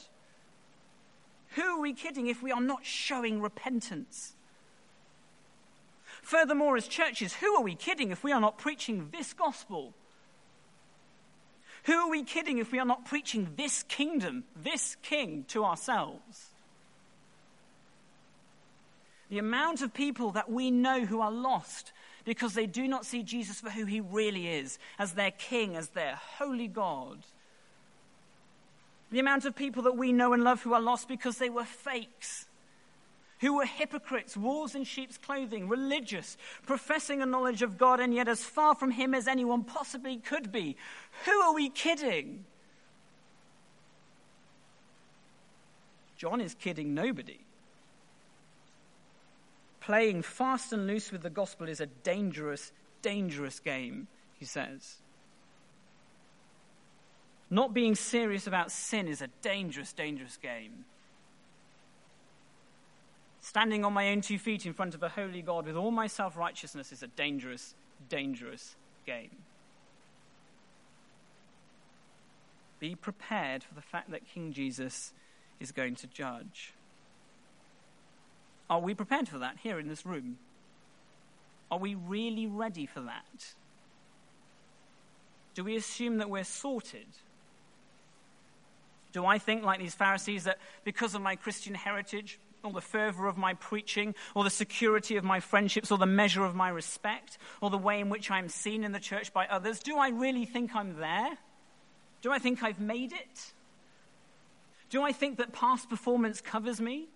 Who 1.56 1.64
are 1.64 1.80
we 1.80 1.94
kidding 1.94 2.28
if 2.28 2.44
we 2.44 2.52
are 2.52 2.62
not 2.62 2.86
showing 2.86 3.42
repentance? 3.42 4.34
Furthermore, 6.22 6.76
as 6.76 6.88
churches, 6.88 7.34
who 7.36 7.56
are 7.56 7.64
we 7.64 7.76
kidding 7.76 8.12
if 8.12 8.24
we 8.24 8.32
are 8.32 8.42
not 8.42 8.58
preaching 8.58 9.10
this 9.12 9.34
gospel? 9.34 9.94
Who 11.88 11.94
are 11.94 12.10
we 12.10 12.24
kidding 12.24 12.58
if 12.58 12.74
we 12.74 12.80
are 12.80 12.86
not 12.86 13.06
preaching 13.06 13.54
this 13.56 13.84
kingdom, 13.84 14.44
this 14.62 14.98
king 15.04 15.46
to 15.48 15.64
ourselves? 15.64 16.50
The 19.30 19.40
amount 19.40 19.82
of 19.82 19.94
people 19.94 20.32
that 20.32 20.52
we 20.52 20.70
know 20.70 21.06
who 21.06 21.22
are 21.22 21.32
lost 21.32 21.94
because 22.26 22.54
they 22.54 22.66
do 22.66 22.90
not 22.90 23.06
see 23.06 23.24
Jesus 23.24 23.62
for 23.62 23.70
who 23.70 23.86
he 23.86 24.02
really 24.02 24.50
is, 24.50 24.78
as 25.00 25.14
their 25.14 25.32
king, 25.32 25.78
as 25.78 25.88
their 25.90 26.16
holy 26.38 26.68
God. 26.68 27.20
The 29.10 29.20
amount 29.20 29.46
of 29.46 29.56
people 29.56 29.84
that 29.84 29.96
we 29.96 30.12
know 30.12 30.34
and 30.34 30.44
love 30.44 30.62
who 30.62 30.74
are 30.74 30.82
lost 30.82 31.08
because 31.08 31.38
they 31.38 31.50
were 31.50 31.64
fakes, 31.64 32.48
who 33.40 33.56
were 33.56 33.66
hypocrites, 33.66 34.36
wolves 34.36 34.76
in 34.76 34.84
sheep's 34.84 35.18
clothing, 35.18 35.70
religious, 35.70 36.38
professing 36.66 37.22
a 37.22 37.26
knowledge 37.26 37.62
of 37.62 37.78
God, 37.78 38.00
and 38.00 38.14
yet 38.14 38.28
as 38.28 38.44
far 38.44 38.74
from 38.76 38.92
Him 38.92 39.14
as 39.14 39.28
anyone 39.28 39.64
possibly 39.64 40.18
could 40.18 40.52
be. 40.52 40.76
Who 41.26 41.32
are 41.42 41.54
we 41.54 41.70
kidding? 41.70 42.46
John 46.18 46.42
is 46.42 46.56
kidding 46.56 46.96
nobody. 46.96 47.40
Playing 49.80 50.24
fast 50.24 50.74
and 50.74 50.88
loose 50.88 51.12
with 51.12 51.22
the 51.22 51.30
gospel 51.30 51.70
is 51.70 51.80
a 51.80 51.86
dangerous, 51.86 52.72
dangerous 53.02 53.60
game, 53.60 54.08
he 54.40 54.46
says. 54.46 54.98
Not 57.50 57.74
being 57.74 57.96
serious 57.96 58.48
about 58.48 58.72
sin 58.72 59.08
is 59.08 59.22
a 59.22 59.28
dangerous, 59.42 59.94
dangerous 59.94 60.38
game. 60.38 60.86
Standing 63.48 63.86
on 63.86 63.94
my 63.94 64.10
own 64.10 64.20
two 64.20 64.38
feet 64.38 64.66
in 64.66 64.74
front 64.74 64.94
of 64.94 65.02
a 65.02 65.08
holy 65.08 65.42
God 65.42 65.68
with 65.68 65.78
all 65.78 65.90
my 65.90 66.08
self 66.08 66.36
righteousness 66.36 66.92
is 66.92 67.02
a 67.02 67.08
dangerous, 67.08 67.76
dangerous 68.10 68.76
game. 69.06 69.38
Be 72.82 72.94
prepared 72.94 73.64
for 73.64 73.74
the 73.74 73.82
fact 73.82 74.12
that 74.12 74.28
King 74.28 74.52
Jesus 74.52 75.14
is 75.62 75.72
going 75.72 75.96
to 75.96 76.08
judge. 76.08 76.74
Are 78.70 78.82
we 78.82 78.94
prepared 78.94 79.30
for 79.30 79.38
that 79.38 79.56
here 79.64 79.80
in 79.80 79.88
this 79.88 80.06
room? 80.06 80.40
Are 81.72 81.80
we 81.80 81.96
really 81.96 82.48
ready 82.48 82.86
for 82.86 83.00
that? 83.00 83.54
Do 85.56 85.64
we 85.64 85.78
assume 85.78 86.18
that 86.18 86.30
we're 86.30 86.44
sorted? 86.44 87.08
Do 89.14 89.26
I 89.26 89.38
think, 89.38 89.64
like 89.64 89.80
these 89.80 89.96
Pharisees, 89.96 90.44
that 90.44 90.58
because 90.84 91.16
of 91.16 91.22
my 91.22 91.38
Christian 91.38 91.76
heritage, 91.76 92.40
or 92.64 92.72
the 92.72 92.82
fervor 92.82 93.28
of 93.28 93.38
my 93.38 93.54
preaching, 93.54 94.16
or 94.36 94.44
the 94.44 94.50
security 94.50 95.18
of 95.18 95.24
my 95.24 95.40
friendships, 95.40 95.92
or 95.92 95.98
the 95.98 96.06
measure 96.06 96.44
of 96.44 96.56
my 96.56 96.70
respect, 96.70 97.38
or 97.62 97.70
the 97.70 97.78
way 97.78 98.00
in 98.00 98.10
which 98.10 98.32
I'm 98.32 98.50
seen 98.50 98.84
in 98.84 98.92
the 98.92 99.00
church 99.00 99.34
by 99.34 99.48
others, 99.48 99.80
do 99.80 99.98
I 99.98 100.10
really 100.10 100.46
think 100.46 100.76
I'm 100.76 100.98
there? 101.00 101.38
Do 102.22 102.32
I 102.32 102.40
think 102.40 102.64
I've 102.64 102.80
made 102.80 103.14
it? 103.14 103.54
Do 104.90 105.04
I 105.04 105.12
think 105.12 105.38
that 105.38 105.54
past 105.54 105.90
performance 105.90 106.42
covers 106.42 106.82
me? 106.82 107.08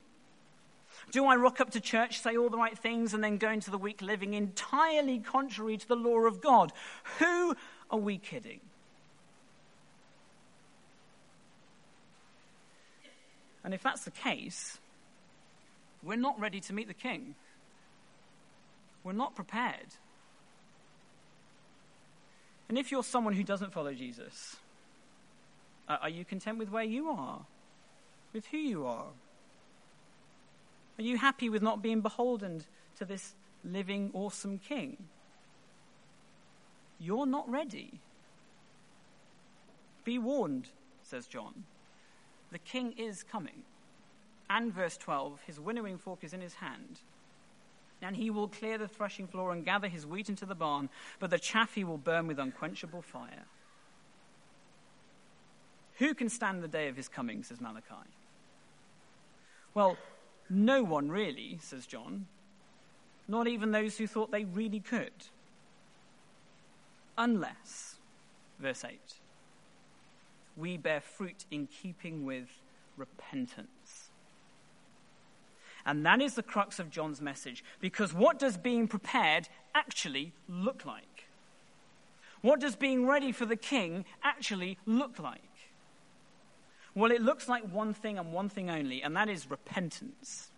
Do 1.12 1.25
I 1.25 1.36
rock 1.36 1.60
up 1.60 1.71
to 1.71 1.80
church, 1.80 2.19
say 2.19 2.38
all 2.38 2.49
the 2.49 2.58
right 2.58 2.77
things, 2.77 3.13
and 3.13 3.23
then 3.23 3.38
go 3.38 3.49
into 3.49 3.71
the 3.71 3.77
week 3.77 4.01
living 4.01 4.34
entirely 4.34 5.19
contrary 5.19 5.77
to 5.77 5.88
the 5.88 5.95
law 5.95 6.19
of 6.19 6.41
God? 6.41 6.71
Who 7.19 7.56
are 7.89 7.99
we 7.99 8.17
kidding? 8.17 8.60
And 13.63 13.73
if 13.73 13.84
that's 13.84 14.06
the 14.06 14.12
case, 14.12 14.80
we're 16.03 16.17
not 16.17 16.39
ready 16.39 16.59
to 16.61 16.73
meet 16.73 16.87
the 16.87 16.93
king. 16.93 17.35
We're 19.03 19.13
not 19.13 19.35
prepared. 19.35 19.87
And 22.69 22.77
if 22.77 22.91
you're 22.91 23.03
someone 23.03 23.33
who 23.33 23.43
doesn't 23.43 23.73
follow 23.73 23.93
Jesus, 23.93 24.55
are 25.87 26.09
you 26.09 26.23
content 26.23 26.57
with 26.57 26.71
where 26.71 26.83
you 26.83 27.09
are? 27.09 27.41
With 28.33 28.45
who 28.47 28.57
you 28.57 28.85
are? 28.85 29.07
Are 30.97 31.03
you 31.03 31.17
happy 31.17 31.49
with 31.49 31.61
not 31.61 31.81
being 31.81 32.01
beholden 32.01 32.63
to 32.97 33.05
this 33.05 33.33
living, 33.65 34.11
awesome 34.13 34.57
king? 34.59 34.97
You're 36.99 37.25
not 37.25 37.49
ready. 37.49 37.99
Be 40.05 40.17
warned, 40.17 40.67
says 41.03 41.27
John. 41.27 41.65
The 42.51 42.59
king 42.59 42.93
is 42.97 43.23
coming. 43.23 43.63
And 44.53 44.73
verse 44.73 44.97
12, 44.97 45.39
his 45.47 45.59
winnowing 45.61 45.97
fork 45.97 46.25
is 46.25 46.33
in 46.33 46.41
his 46.41 46.55
hand. 46.55 46.99
And 48.01 48.17
he 48.17 48.29
will 48.29 48.49
clear 48.49 48.77
the 48.77 48.87
threshing 48.87 49.25
floor 49.25 49.53
and 49.53 49.63
gather 49.63 49.87
his 49.87 50.05
wheat 50.05 50.27
into 50.27 50.45
the 50.45 50.55
barn, 50.55 50.89
but 51.19 51.29
the 51.29 51.39
chaff 51.39 51.73
he 51.73 51.85
will 51.85 51.97
burn 51.97 52.27
with 52.27 52.37
unquenchable 52.37 53.01
fire. 53.01 53.45
Who 55.99 56.13
can 56.13 56.27
stand 56.27 56.61
the 56.61 56.67
day 56.67 56.89
of 56.89 56.97
his 56.97 57.07
coming, 57.07 57.43
says 57.43 57.61
Malachi? 57.61 58.09
Well, 59.73 59.97
no 60.49 60.83
one 60.83 61.09
really, 61.09 61.59
says 61.61 61.85
John. 61.85 62.25
Not 63.29 63.47
even 63.47 63.71
those 63.71 63.97
who 63.97 64.05
thought 64.05 64.31
they 64.31 64.43
really 64.43 64.81
could. 64.81 65.13
Unless, 67.17 67.95
verse 68.59 68.83
8, 68.83 68.99
we 70.57 70.75
bear 70.75 70.99
fruit 70.99 71.45
in 71.51 71.67
keeping 71.67 72.25
with 72.25 72.49
repentance. 72.97 73.81
And 75.86 76.06
that 76.06 76.22
is 76.22 76.36
the 76.36 76.44
crux 76.44 76.80
of 76.80 76.91
John's 76.91 77.22
message, 77.22 77.63
because 77.80 78.13
what 78.13 78.38
does 78.39 78.58
being 78.58 78.88
prepared 78.88 79.50
actually 79.74 80.34
look 80.48 80.86
like? 80.86 81.28
What 82.41 82.60
does 82.60 82.76
being 82.76 83.06
ready 83.06 83.32
for 83.32 83.46
the 83.46 83.56
king 83.56 84.06
actually 84.24 84.78
look 84.86 85.20
like? 85.20 85.41
Well, 86.94 87.12
it 87.12 87.22
looks 87.22 87.48
like 87.48 87.63
one 87.72 87.94
thing 87.94 88.17
and 88.17 88.34
one 88.34 88.50
thing 88.50 88.70
only, 88.70 89.02
and 89.02 89.15
that 89.15 89.30
is 89.30 89.50
repentance. 89.50 90.50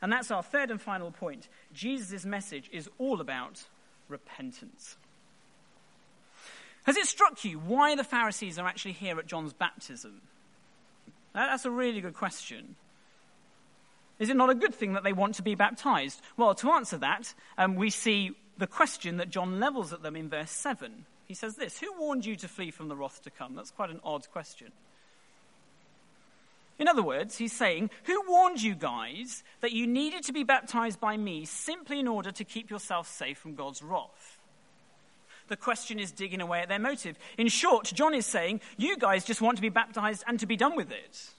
And 0.00 0.12
that's 0.12 0.30
our 0.30 0.42
third 0.42 0.70
and 0.70 0.80
final 0.80 1.10
point. 1.10 1.48
Jesus' 1.72 2.24
message 2.24 2.70
is 2.72 2.88
all 2.98 3.20
about 3.20 3.64
repentance. 4.08 4.96
Has 6.84 6.96
it 6.96 7.06
struck 7.06 7.44
you 7.44 7.58
why 7.58 7.96
the 7.96 8.04
Pharisees 8.04 8.58
are 8.58 8.66
actually 8.66 8.92
here 8.92 9.18
at 9.18 9.26
John's 9.26 9.52
baptism? 9.52 10.22
That's 11.34 11.64
a 11.64 11.70
really 11.70 12.00
good 12.00 12.14
question. 12.14 12.76
Is 14.18 14.30
it 14.30 14.36
not 14.36 14.50
a 14.50 14.54
good 14.54 14.74
thing 14.74 14.94
that 14.94 15.04
they 15.04 15.12
want 15.12 15.36
to 15.36 15.42
be 15.42 15.54
baptized? 15.54 16.20
Well, 16.36 16.54
to 16.56 16.72
answer 16.72 16.98
that, 16.98 17.32
um, 17.56 17.76
we 17.76 17.90
see 17.90 18.32
the 18.58 18.66
question 18.66 19.18
that 19.18 19.30
John 19.30 19.60
levels 19.60 19.92
at 19.92 20.02
them 20.02 20.16
in 20.16 20.28
verse 20.28 20.50
7. 20.50 21.06
He 21.26 21.34
says 21.34 21.56
this 21.56 21.78
Who 21.78 21.92
warned 21.98 22.26
you 22.26 22.36
to 22.36 22.48
flee 22.48 22.70
from 22.70 22.88
the 22.88 22.96
wrath 22.96 23.22
to 23.22 23.30
come? 23.30 23.54
That's 23.54 23.70
quite 23.70 23.90
an 23.90 24.00
odd 24.02 24.28
question. 24.30 24.72
In 26.78 26.86
other 26.86 27.02
words, 27.02 27.36
he's 27.38 27.52
saying, 27.52 27.90
Who 28.04 28.22
warned 28.28 28.62
you 28.62 28.74
guys 28.74 29.42
that 29.60 29.72
you 29.72 29.86
needed 29.86 30.24
to 30.24 30.32
be 30.32 30.44
baptized 30.44 31.00
by 31.00 31.16
me 31.16 31.44
simply 31.44 32.00
in 32.00 32.08
order 32.08 32.30
to 32.32 32.44
keep 32.44 32.70
yourself 32.70 33.08
safe 33.08 33.38
from 33.38 33.54
God's 33.54 33.82
wrath? 33.82 34.38
The 35.48 35.56
question 35.56 35.98
is 35.98 36.12
digging 36.12 36.40
away 36.40 36.60
at 36.60 36.68
their 36.68 36.78
motive. 36.78 37.18
In 37.36 37.48
short, 37.48 37.86
John 37.94 38.14
is 38.14 38.26
saying, 38.26 38.60
You 38.76 38.96
guys 38.96 39.24
just 39.24 39.40
want 39.40 39.56
to 39.56 39.62
be 39.62 39.70
baptized 39.70 40.24
and 40.26 40.38
to 40.40 40.46
be 40.46 40.56
done 40.56 40.76
with 40.76 40.92
it. 40.92 41.30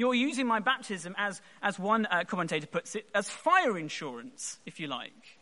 You're 0.00 0.14
using 0.14 0.46
my 0.46 0.60
baptism 0.60 1.14
as, 1.18 1.42
as 1.60 1.78
one 1.78 2.06
uh, 2.06 2.24
commentator 2.26 2.66
puts 2.66 2.94
it, 2.94 3.06
as 3.14 3.28
fire 3.28 3.76
insurance, 3.76 4.58
if 4.64 4.80
you 4.80 4.86
like. 4.86 5.36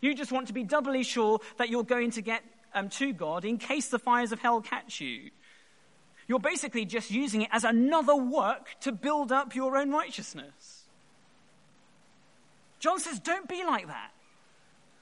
You 0.00 0.12
just 0.12 0.32
want 0.32 0.48
to 0.48 0.52
be 0.52 0.64
doubly 0.64 1.04
sure 1.04 1.38
that 1.56 1.68
you're 1.68 1.84
going 1.84 2.10
to 2.10 2.20
get 2.20 2.42
um, 2.74 2.88
to 2.88 3.12
God 3.12 3.44
in 3.44 3.58
case 3.58 3.86
the 3.86 4.00
fires 4.00 4.32
of 4.32 4.40
hell 4.40 4.60
catch 4.60 5.00
you. 5.00 5.30
You're 6.26 6.40
basically 6.40 6.84
just 6.84 7.12
using 7.12 7.42
it 7.42 7.48
as 7.52 7.62
another 7.62 8.16
work 8.16 8.74
to 8.80 8.90
build 8.90 9.30
up 9.30 9.54
your 9.54 9.76
own 9.76 9.92
righteousness. 9.92 10.82
John 12.80 12.98
says, 12.98 13.20
don't 13.20 13.48
be 13.48 13.62
like 13.64 13.86
that. 13.86 14.10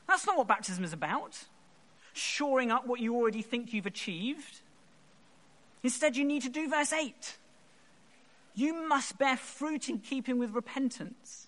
That's 0.07 0.27
not 0.27 0.37
what 0.37 0.47
baptism 0.47 0.85
is 0.85 0.93
about. 0.93 1.43
Shoring 2.13 2.71
up 2.71 2.87
what 2.87 3.01
you 3.01 3.17
already 3.17 3.41
think 3.41 3.73
you've 3.73 3.87
achieved. 3.87 4.61
Instead, 5.83 6.19
you 6.19 6.25
need 6.27 6.43
to 6.43 6.51
do 6.51 6.69
verse 6.69 6.93
8. 6.93 7.39
You 8.59 8.88
must 8.88 9.18
bear 9.18 9.37
fruit 9.37 9.88
in 9.88 10.01
keeping 10.01 10.37
with 10.37 10.51
repentance. 10.51 11.47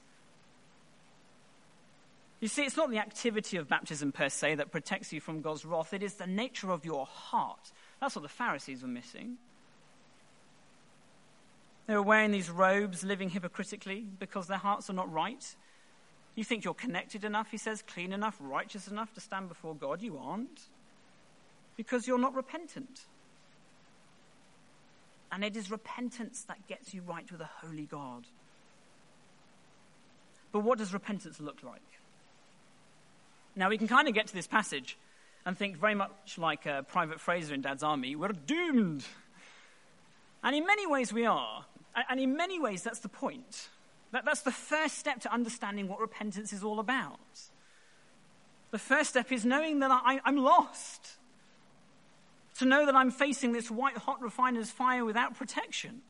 You 2.38 2.46
see, 2.46 2.62
it's 2.62 2.77
not 2.77 2.88
the 2.88 2.99
activity 2.99 3.57
of 3.57 3.68
baptism 3.68 4.12
per 4.12 4.29
se 4.29 4.55
that 4.55 4.70
protects 4.70 5.12
you 5.12 5.20
from 5.20 5.40
God's 5.40 5.64
wrath, 5.64 5.92
it 5.92 6.05
is 6.05 6.14
the 6.14 6.29
nature 6.29 6.70
of 6.70 6.85
your 6.85 7.07
heart. 7.07 7.73
That's 8.01 8.14
what 8.14 8.23
the 8.23 8.29
Pharisees 8.29 8.83
were 8.83 8.88
missing. 8.88 9.38
They 11.88 11.94
were 11.96 12.03
wearing 12.03 12.31
these 12.31 12.49
robes, 12.49 13.03
living 13.03 13.31
hypocritically 13.31 14.07
because 14.20 14.46
their 14.46 14.59
hearts 14.59 14.88
are 14.88 14.92
not 14.94 15.12
right. 15.12 15.44
You 16.37 16.44
think 16.44 16.64
you're 16.64 16.75
connected 16.75 17.25
enough, 17.25 17.51
he 17.51 17.57
says, 17.57 17.83
clean 17.83 18.12
enough, 18.12 18.37
righteous 18.38 18.87
enough 18.87 19.12
to 19.14 19.20
stand 19.20 19.49
before 19.49 19.75
God. 19.75 20.01
You 20.01 20.16
aren't 20.16 20.61
because 21.77 22.07
you're 22.07 22.18
not 22.18 22.37
repentant. 22.37 23.01
And 25.33 25.45
it 25.45 25.57
is 25.57 25.71
repentance 25.71 26.43
that 26.49 26.66
gets 26.66 26.93
you 26.93 27.03
right 27.03 27.31
with 27.31 27.40
a 27.40 27.49
holy 27.62 27.87
God. 27.87 28.27
But 30.53 30.61
what 30.61 30.79
does 30.79 30.93
repentance 30.93 31.40
look 31.40 31.62
like? 31.62 31.81
Now, 33.55 33.69
we 33.69 33.79
can 33.79 33.88
kind 33.88 34.09
of 34.09 34.14
get 34.14 34.27
to 34.29 34.35
this 34.35 34.47
passage 34.47 34.97
and 35.47 35.57
think 35.57 35.77
very 35.77 35.95
much 35.95 36.38
like 36.38 36.66
uh, 36.66 36.83
Private 36.83 37.21
Frazer 37.21 37.55
in 37.55 37.61
Dad's 37.61 37.83
Army 37.83 38.16
we're 38.16 38.29
doomed. 38.29 39.05
And 40.43 40.57
in 40.57 40.66
many 40.66 40.87
ways, 40.87 41.12
we 41.12 41.27
are. 41.27 41.64
And 42.09 42.21
in 42.21 42.37
many 42.37 42.61
ways, 42.61 42.83
that's 42.83 43.01
the 43.01 43.09
point. 43.09 43.69
That, 44.12 44.25
that's 44.25 44.43
the 44.43 44.53
first 44.53 44.99
step 44.99 45.21
to 45.21 45.33
understanding 45.33 45.88
what 45.88 46.01
repentance 46.01 46.53
is 46.53 46.64
all 46.64 46.81
about. 46.81 47.19
The 48.71 48.79
first 48.79 49.11
step 49.11 49.33
is 49.33 49.45
knowing 49.45 49.81
that 49.81 49.90
I, 49.90 50.21
I'm 50.25 50.37
lost. 50.37 51.16
To 52.61 52.66
know 52.66 52.85
that 52.85 52.94
I'm 52.94 53.11
facing 53.11 53.53
this 53.53 53.70
white 53.70 53.96
hot 53.96 54.20
refiner's 54.20 54.70
fire 54.70 55.03
without 55.03 55.35
protection. 55.35 56.03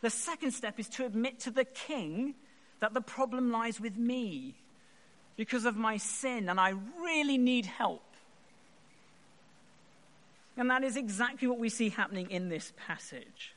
The 0.00 0.08
second 0.08 0.52
step 0.52 0.80
is 0.80 0.88
to 0.90 1.04
admit 1.04 1.40
to 1.40 1.50
the 1.50 1.66
king 1.66 2.34
that 2.80 2.94
the 2.94 3.02
problem 3.02 3.52
lies 3.52 3.78
with 3.78 3.98
me 3.98 4.54
because 5.36 5.66
of 5.66 5.76
my 5.76 5.98
sin 5.98 6.48
and 6.48 6.58
I 6.58 6.72
really 6.98 7.36
need 7.36 7.66
help. 7.66 8.04
And 10.56 10.70
that 10.70 10.82
is 10.82 10.96
exactly 10.96 11.46
what 11.46 11.58
we 11.58 11.68
see 11.68 11.90
happening 11.90 12.30
in 12.30 12.48
this 12.48 12.72
passage. 12.86 13.52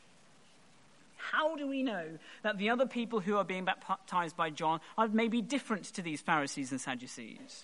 How 1.15 1.55
do 1.55 1.67
we 1.67 1.83
know 1.83 2.19
that 2.43 2.57
the 2.57 2.69
other 2.69 2.85
people 2.85 3.21
who 3.21 3.37
are 3.37 3.45
being 3.45 3.63
baptized 3.63 4.35
by 4.35 4.49
John 4.49 4.81
are 4.97 5.07
maybe 5.07 5.41
different 5.41 5.85
to 5.85 6.01
these 6.01 6.19
Pharisees 6.19 6.73
and 6.73 6.81
Sadducees? 6.81 7.63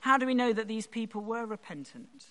How 0.00 0.18
do 0.18 0.26
we 0.26 0.34
know 0.34 0.52
that 0.52 0.66
these 0.66 0.88
people 0.88 1.20
were 1.20 1.46
repentant? 1.46 2.24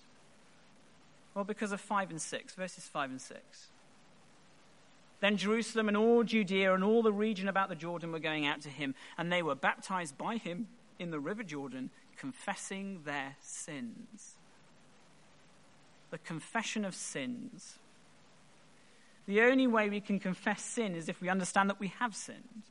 Well, 1.34 1.44
because 1.46 1.72
of 1.72 1.82
5 1.82 2.12
and 2.12 2.22
6, 2.22 2.56
verses 2.56 2.86
5 2.86 3.12
and 3.12 3.22
6. 3.22 3.68
Then 5.20 5.38
Jerusalem 5.38 5.88
and 5.88 5.96
all 5.96 6.24
Judea 6.24 6.74
and 6.74 6.84
all 6.84 7.02
the 7.02 7.14
region 7.14 7.48
about 7.48 7.70
the 7.70 7.76
Jordan 7.76 8.12
were 8.12 8.20
going 8.20 8.46
out 8.46 8.62
to 8.62 8.70
him, 8.70 8.94
and 9.18 9.32
they 9.32 9.42
were 9.42 9.56
baptized 9.56 10.18
by 10.18 10.38
him 10.38 10.68
in 11.00 11.12
the 11.12 11.20
river 11.20 11.44
Jordan, 11.44 11.90
confessing 12.18 13.02
their 13.06 13.36
sins. 13.42 14.36
The 16.12 16.18
confession 16.18 16.86
of 16.86 16.94
sins. 16.94 17.80
The 19.26 19.42
only 19.42 19.66
way 19.66 19.90
we 19.90 20.02
can 20.02 20.20
confess 20.20 20.62
sin 20.62 20.94
is 20.94 21.08
if 21.08 21.22
we 21.22 21.30
understand 21.30 21.70
that 21.70 21.80
we 21.80 21.88
have 22.00 22.16
sinned. 22.16 22.64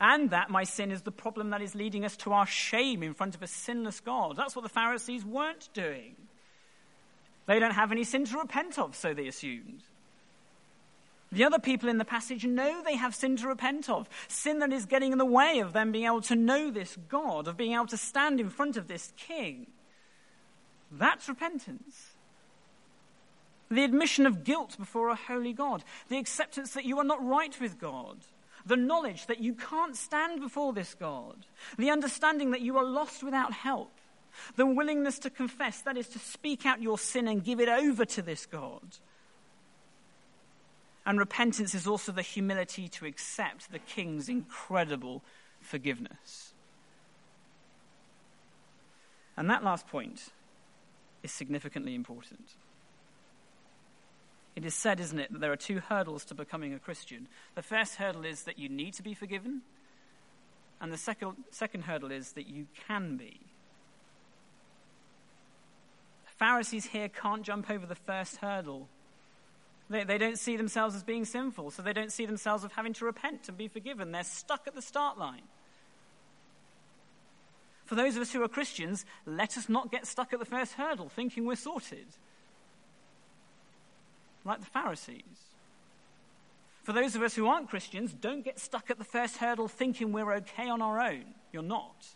And 0.00 0.30
that 0.30 0.50
my 0.50 0.64
sin 0.64 0.90
is 0.90 1.02
the 1.02 1.12
problem 1.12 1.50
that 1.50 1.62
is 1.62 1.74
leading 1.74 2.04
us 2.04 2.16
to 2.18 2.32
our 2.32 2.46
shame 2.46 3.02
in 3.02 3.14
front 3.14 3.34
of 3.34 3.42
a 3.42 3.46
sinless 3.46 4.00
God. 4.00 4.36
That's 4.36 4.54
what 4.54 4.62
the 4.62 4.68
Pharisees 4.68 5.24
weren't 5.24 5.68
doing. 5.72 6.16
They 7.48 7.58
don't 7.58 7.72
have 7.72 7.90
any 7.90 8.04
sin 8.04 8.26
to 8.26 8.38
repent 8.38 8.78
of, 8.78 8.94
so 8.94 9.14
they 9.14 9.26
assumed. 9.26 9.80
The 11.32 11.44
other 11.44 11.58
people 11.58 11.88
in 11.88 11.96
the 11.96 12.04
passage 12.04 12.44
know 12.44 12.82
they 12.82 12.96
have 12.96 13.14
sin 13.14 13.38
to 13.38 13.48
repent 13.48 13.88
of, 13.88 14.06
sin 14.28 14.58
that 14.58 14.70
is 14.70 14.84
getting 14.84 15.12
in 15.12 15.18
the 15.18 15.24
way 15.24 15.58
of 15.60 15.72
them 15.72 15.90
being 15.90 16.04
able 16.04 16.20
to 16.22 16.36
know 16.36 16.70
this 16.70 16.98
God, 17.08 17.48
of 17.48 17.56
being 17.56 17.72
able 17.72 17.86
to 17.86 17.96
stand 17.96 18.38
in 18.38 18.50
front 18.50 18.76
of 18.76 18.86
this 18.86 19.14
king. 19.16 19.66
That's 20.92 21.26
repentance. 21.26 22.12
The 23.70 23.84
admission 23.84 24.26
of 24.26 24.44
guilt 24.44 24.76
before 24.78 25.08
a 25.08 25.14
holy 25.14 25.54
God, 25.54 25.84
the 26.10 26.18
acceptance 26.18 26.72
that 26.72 26.84
you 26.84 26.98
are 26.98 27.04
not 27.04 27.26
right 27.26 27.58
with 27.58 27.80
God, 27.80 28.18
the 28.66 28.76
knowledge 28.76 29.26
that 29.26 29.40
you 29.40 29.54
can't 29.54 29.96
stand 29.96 30.40
before 30.40 30.74
this 30.74 30.94
God, 30.94 31.46
the 31.78 31.90
understanding 31.90 32.50
that 32.50 32.60
you 32.60 32.76
are 32.76 32.84
lost 32.84 33.22
without 33.22 33.54
help, 33.54 33.97
the 34.56 34.66
willingness 34.66 35.18
to 35.20 35.30
confess, 35.30 35.80
that 35.82 35.96
is, 35.96 36.08
to 36.08 36.18
speak 36.18 36.66
out 36.66 36.82
your 36.82 36.98
sin 36.98 37.28
and 37.28 37.44
give 37.44 37.60
it 37.60 37.68
over 37.68 38.04
to 38.04 38.22
this 38.22 38.46
God 38.46 38.98
and 41.08 41.18
repentance 41.18 41.74
is 41.74 41.86
also 41.86 42.12
the 42.12 42.20
humility 42.20 42.86
to 42.86 43.06
accept 43.06 43.72
the 43.72 43.78
king's 43.78 44.28
incredible 44.28 45.22
forgiveness. 45.58 46.52
And 49.34 49.48
that 49.48 49.64
last 49.64 49.86
point 49.86 50.28
is 51.22 51.32
significantly 51.32 51.94
important. 51.94 52.50
It 54.54 54.66
is 54.66 54.74
said, 54.74 55.00
isn't 55.00 55.18
it, 55.18 55.32
that 55.32 55.40
there 55.40 55.50
are 55.50 55.56
two 55.56 55.80
hurdles 55.80 56.26
to 56.26 56.34
becoming 56.34 56.74
a 56.74 56.78
Christian. 56.78 57.26
The 57.54 57.62
first 57.62 57.94
hurdle 57.94 58.26
is 58.26 58.42
that 58.42 58.58
you 58.58 58.68
need 58.68 58.92
to 58.94 59.02
be 59.02 59.14
forgiven, 59.14 59.62
and 60.78 60.92
the 60.92 60.98
second, 60.98 61.36
second 61.50 61.84
hurdle 61.84 62.12
is 62.12 62.32
that 62.32 62.48
you 62.48 62.66
can 62.86 63.16
be. 63.16 63.40
Pharisees 66.38 66.86
here 66.86 67.08
can't 67.08 67.42
jump 67.42 67.68
over 67.68 67.86
the 67.86 67.94
first 67.94 68.36
hurdle. 68.36 68.88
They, 69.90 70.04
they 70.04 70.18
don't 70.18 70.38
see 70.38 70.56
themselves 70.56 70.94
as 70.94 71.02
being 71.02 71.24
sinful, 71.24 71.70
so 71.70 71.82
they 71.82 71.92
don't 71.92 72.12
see 72.12 72.26
themselves 72.26 72.64
as 72.64 72.72
having 72.72 72.92
to 72.94 73.04
repent 73.04 73.48
and 73.48 73.56
be 73.56 73.68
forgiven. 73.68 74.12
They're 74.12 74.24
stuck 74.24 74.66
at 74.66 74.74
the 74.74 74.82
start 74.82 75.18
line. 75.18 75.42
For 77.86 77.94
those 77.94 78.16
of 78.16 78.22
us 78.22 78.32
who 78.32 78.42
are 78.42 78.48
Christians, 78.48 79.06
let 79.24 79.56
us 79.56 79.68
not 79.68 79.90
get 79.90 80.06
stuck 80.06 80.32
at 80.32 80.38
the 80.38 80.44
first 80.44 80.74
hurdle 80.74 81.08
thinking 81.08 81.46
we're 81.46 81.56
sorted. 81.56 82.06
Like 84.44 84.60
the 84.60 84.66
Pharisees. 84.66 85.22
For 86.82 86.92
those 86.92 87.16
of 87.16 87.22
us 87.22 87.34
who 87.34 87.46
aren't 87.46 87.68
Christians, 87.68 88.12
don't 88.12 88.44
get 88.44 88.58
stuck 88.58 88.90
at 88.90 88.98
the 88.98 89.04
first 89.04 89.38
hurdle 89.38 89.68
thinking 89.68 90.12
we're 90.12 90.34
okay 90.34 90.68
on 90.68 90.82
our 90.82 91.00
own. 91.00 91.24
You're 91.52 91.62
not. 91.62 92.06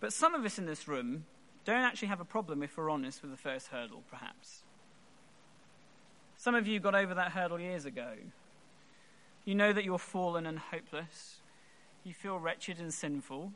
But 0.00 0.12
some 0.12 0.34
of 0.34 0.44
us 0.44 0.58
in 0.58 0.66
this 0.66 0.86
room 0.86 1.24
don't 1.64 1.82
actually 1.82 2.08
have 2.08 2.20
a 2.20 2.24
problem, 2.24 2.62
if 2.62 2.76
we're 2.76 2.90
honest, 2.90 3.22
with 3.22 3.30
the 3.30 3.36
first 3.36 3.68
hurdle, 3.68 4.02
perhaps. 4.10 4.62
Some 6.36 6.54
of 6.54 6.66
you 6.66 6.78
got 6.80 6.94
over 6.94 7.14
that 7.14 7.32
hurdle 7.32 7.60
years 7.60 7.84
ago. 7.84 8.12
You 9.44 9.54
know 9.54 9.72
that 9.72 9.84
you're 9.84 9.98
fallen 9.98 10.46
and 10.46 10.58
hopeless. 10.58 11.36
You 12.04 12.14
feel 12.14 12.38
wretched 12.38 12.78
and 12.78 12.94
sinful. 12.94 13.52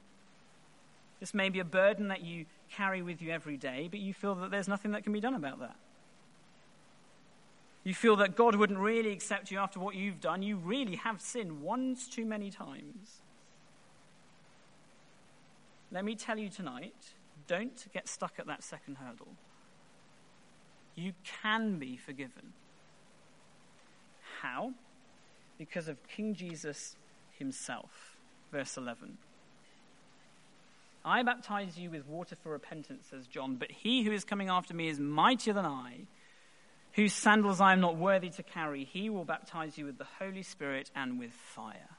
This 1.21 1.33
may 1.33 1.49
be 1.49 1.61
a 1.61 1.65
burden 1.65 2.09
that 2.09 2.23
you 2.23 2.47
carry 2.71 3.01
with 3.01 3.23
you 3.23 3.31
every 3.31 3.57
day, 3.57 3.89
but 3.91 4.01
you 4.01 4.13
feel 4.13 4.35
that 4.35 4.51
there's 4.51 4.69
nothing 4.69 4.91
that 4.91 5.05
can 5.05 5.13
be 5.13 5.21
done 5.21 5.35
about 5.35 5.61
that. 5.61 5.77
You 7.85 7.95
feel 7.95 8.17
that 8.17 8.37
God 8.37 8.57
wouldn't 8.57 8.79
really 8.79 9.13
accept 9.13 9.51
you 9.51 9.59
after 9.59 9.81
what 9.81 9.95
you've 9.95 10.21
done. 10.21 10.43
You 10.43 10.57
really 10.57 10.97
have 10.97 11.21
sinned 11.21 11.63
once 11.63 12.09
too 12.09 12.25
many 12.25 12.51
times. 12.51 13.22
Let 15.93 16.05
me 16.05 16.15
tell 16.17 16.39
you 16.39 16.49
tonight 16.49 16.95
don't 17.47 17.87
get 17.93 18.09
stuck 18.09 18.35
at 18.39 18.47
that 18.47 18.63
second 18.63 18.97
hurdle. 18.97 19.35
You 20.95 21.13
can 21.43 21.79
be 21.79 21.97
forgiven. 21.97 22.55
How? 24.41 24.73
Because 25.59 25.89
of 25.89 25.97
King 26.09 26.35
Jesus 26.35 26.97
himself. 27.39 28.17
Verse 28.51 28.77
11. 28.77 29.19
I 31.05 31.23
baptize 31.23 31.79
you 31.79 31.91
with 31.91 32.07
water 32.07 32.37
for 32.43 32.53
repentance, 32.53 33.09
says 33.11 33.27
John, 33.27 33.57
but 33.57 33.71
he 33.71 34.05
who 34.05 34.13
is 34.13 34.25
coming 34.25 34.49
after 34.49 34.73
me 34.75 34.89
is 34.89 35.01
mightier 35.01 35.53
than 35.53 35.67
I, 35.67 36.07
whose 36.93 37.13
sandals 37.13 37.61
I 37.61 37.73
am 37.73 37.81
not 37.81 37.97
worthy 37.97 38.31
to 38.31 38.43
carry. 38.43 38.85
He 38.85 39.11
will 39.11 39.25
baptize 39.25 39.77
you 39.77 39.87
with 39.87 39.99
the 39.99 40.07
Holy 40.19 40.43
Spirit 40.43 40.91
and 40.95 41.19
with 41.19 41.33
fire. 41.33 41.97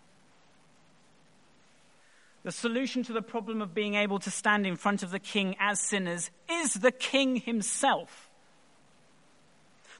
The 2.44 2.52
solution 2.52 3.04
to 3.04 3.14
the 3.14 3.22
problem 3.22 3.62
of 3.62 3.74
being 3.74 3.96
able 3.96 4.20
to 4.20 4.30
stand 4.30 4.68
in 4.68 4.76
front 4.76 5.02
of 5.02 5.12
the 5.12 5.20
king 5.20 5.56
as 5.60 5.80
sinners 5.80 6.30
is 6.50 6.76
the 6.76 6.92
king 6.92 7.38
himself. 7.38 8.30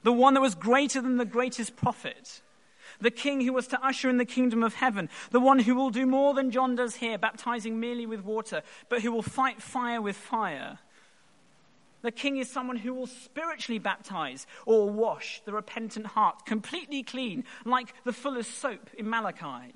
The 0.02 0.12
one 0.12 0.34
that 0.34 0.40
was 0.40 0.54
greater 0.54 1.00
than 1.00 1.16
the 1.16 1.24
greatest 1.24 1.74
prophet. 1.74 2.42
The 3.00 3.10
king 3.10 3.40
who 3.40 3.54
was 3.54 3.66
to 3.68 3.84
usher 3.84 4.10
in 4.10 4.18
the 4.18 4.26
kingdom 4.26 4.62
of 4.62 4.74
heaven. 4.74 5.08
The 5.30 5.40
one 5.40 5.60
who 5.60 5.74
will 5.74 5.88
do 5.88 6.04
more 6.04 6.34
than 6.34 6.50
John 6.50 6.76
does 6.76 6.96
here, 6.96 7.16
baptizing 7.16 7.80
merely 7.80 8.04
with 8.04 8.22
water, 8.22 8.62
but 8.90 9.00
who 9.00 9.10
will 9.10 9.22
fight 9.22 9.62
fire 9.62 10.02
with 10.02 10.16
fire. 10.16 10.78
The 12.02 12.12
king 12.12 12.36
is 12.36 12.50
someone 12.50 12.76
who 12.76 12.92
will 12.92 13.06
spiritually 13.06 13.78
baptize 13.78 14.46
or 14.66 14.90
wash 14.90 15.40
the 15.46 15.54
repentant 15.54 16.08
heart 16.08 16.44
completely 16.44 17.02
clean, 17.02 17.44
like 17.64 17.94
the 18.04 18.12
fuller's 18.12 18.46
soap 18.46 18.90
in 18.98 19.08
Malachi. 19.08 19.72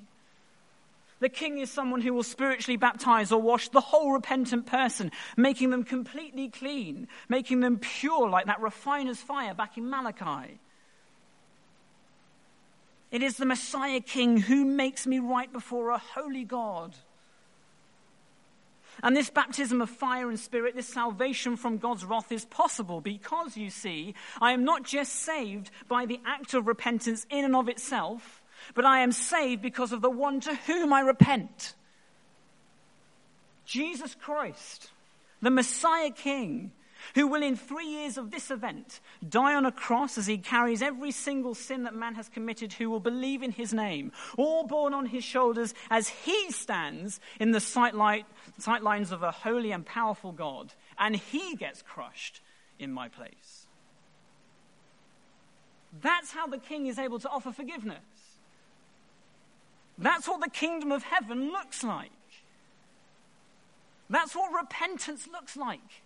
The 1.19 1.29
king 1.29 1.59
is 1.59 1.69
someone 1.69 2.01
who 2.01 2.13
will 2.13 2.23
spiritually 2.23 2.77
baptize 2.77 3.31
or 3.31 3.41
wash 3.41 3.69
the 3.69 3.81
whole 3.81 4.13
repentant 4.13 4.65
person, 4.65 5.11
making 5.35 5.69
them 5.69 5.83
completely 5.83 6.47
clean, 6.47 7.07
making 7.27 7.59
them 7.59 7.77
pure 7.77 8.29
like 8.29 8.45
that 8.45 8.61
refiner's 8.61 9.19
fire 9.19 9.53
back 9.53 9.77
in 9.77 9.89
Malachi. 9.89 10.59
It 13.11 13.23
is 13.23 13.37
the 13.37 13.45
Messiah 13.45 13.99
King 13.99 14.37
who 14.37 14.63
makes 14.63 15.07
me 15.07 15.19
right 15.19 15.51
before 15.51 15.89
a 15.89 15.97
holy 15.97 16.45
God. 16.45 16.95
And 19.01 19.15
this 19.15 19.29
baptism 19.29 19.81
of 19.81 19.89
fire 19.89 20.29
and 20.29 20.39
spirit, 20.39 20.75
this 20.75 20.87
salvation 20.87 21.55
from 21.55 21.77
God's 21.77 22.05
wrath 22.05 22.31
is 22.31 22.45
possible 22.45 23.01
because, 23.01 23.55
you 23.57 23.69
see, 23.69 24.13
I 24.41 24.51
am 24.51 24.63
not 24.63 24.83
just 24.83 25.13
saved 25.13 25.71
by 25.87 26.05
the 26.05 26.19
act 26.25 26.53
of 26.53 26.67
repentance 26.67 27.25
in 27.29 27.45
and 27.45 27.55
of 27.55 27.69
itself, 27.69 28.38
but 28.73 28.85
I 28.85 28.99
am 28.99 29.11
saved 29.11 29.61
because 29.61 29.91
of 29.91 30.01
the 30.01 30.09
one 30.09 30.39
to 30.41 30.55
whom 30.55 30.93
I 30.93 31.01
repent. 31.01 31.73
Jesus 33.65 34.15
Christ, 34.15 34.91
the 35.41 35.51
Messiah 35.51 36.11
King, 36.11 36.71
who 37.15 37.27
will 37.27 37.41
in 37.41 37.55
three 37.55 37.87
years 37.87 38.17
of 38.17 38.29
this 38.29 38.51
event 38.51 38.99
die 39.27 39.55
on 39.55 39.65
a 39.65 39.71
cross 39.71 40.17
as 40.17 40.27
he 40.27 40.37
carries 40.37 40.81
every 40.81 41.11
single 41.11 41.55
sin 41.55 41.83
that 41.83 41.95
man 41.95 42.15
has 42.15 42.27
committed 42.27 42.73
who 42.73 42.89
will 42.89 42.99
believe 42.99 43.41
in 43.41 43.51
his 43.51 43.73
name, 43.73 44.11
all 44.37 44.67
borne 44.67 44.93
on 44.93 45.05
his 45.05 45.23
shoulders 45.23 45.73
as 45.89 46.09
he 46.09 46.51
stands 46.51 47.19
in 47.39 47.51
the 47.51 47.59
sight, 47.61 47.95
lines 47.95 49.11
of 49.11 49.23
a 49.23 49.31
holy 49.31 49.71
and 49.71 49.85
powerful 49.85 50.31
God, 50.31 50.73
and 50.97 51.15
he 51.15 51.55
gets 51.55 51.81
crushed 51.81 52.41
in 52.79 52.91
my 52.91 53.07
place. 53.07 53.67
That's 56.01 56.31
how 56.31 56.47
the 56.47 56.57
king 56.57 56.87
is 56.87 56.99
able 56.99 57.19
to 57.19 57.29
offer 57.29 57.51
forgiveness. 57.51 57.97
That's 59.99 60.27
what 60.27 60.41
the 60.41 60.49
kingdom 60.49 60.91
of 60.91 61.03
heaven 61.03 61.51
looks 61.51 61.83
like. 61.83 62.11
That's 64.09 64.33
what 64.33 64.51
repentance 64.53 65.27
looks 65.31 65.55
like. 65.57 66.03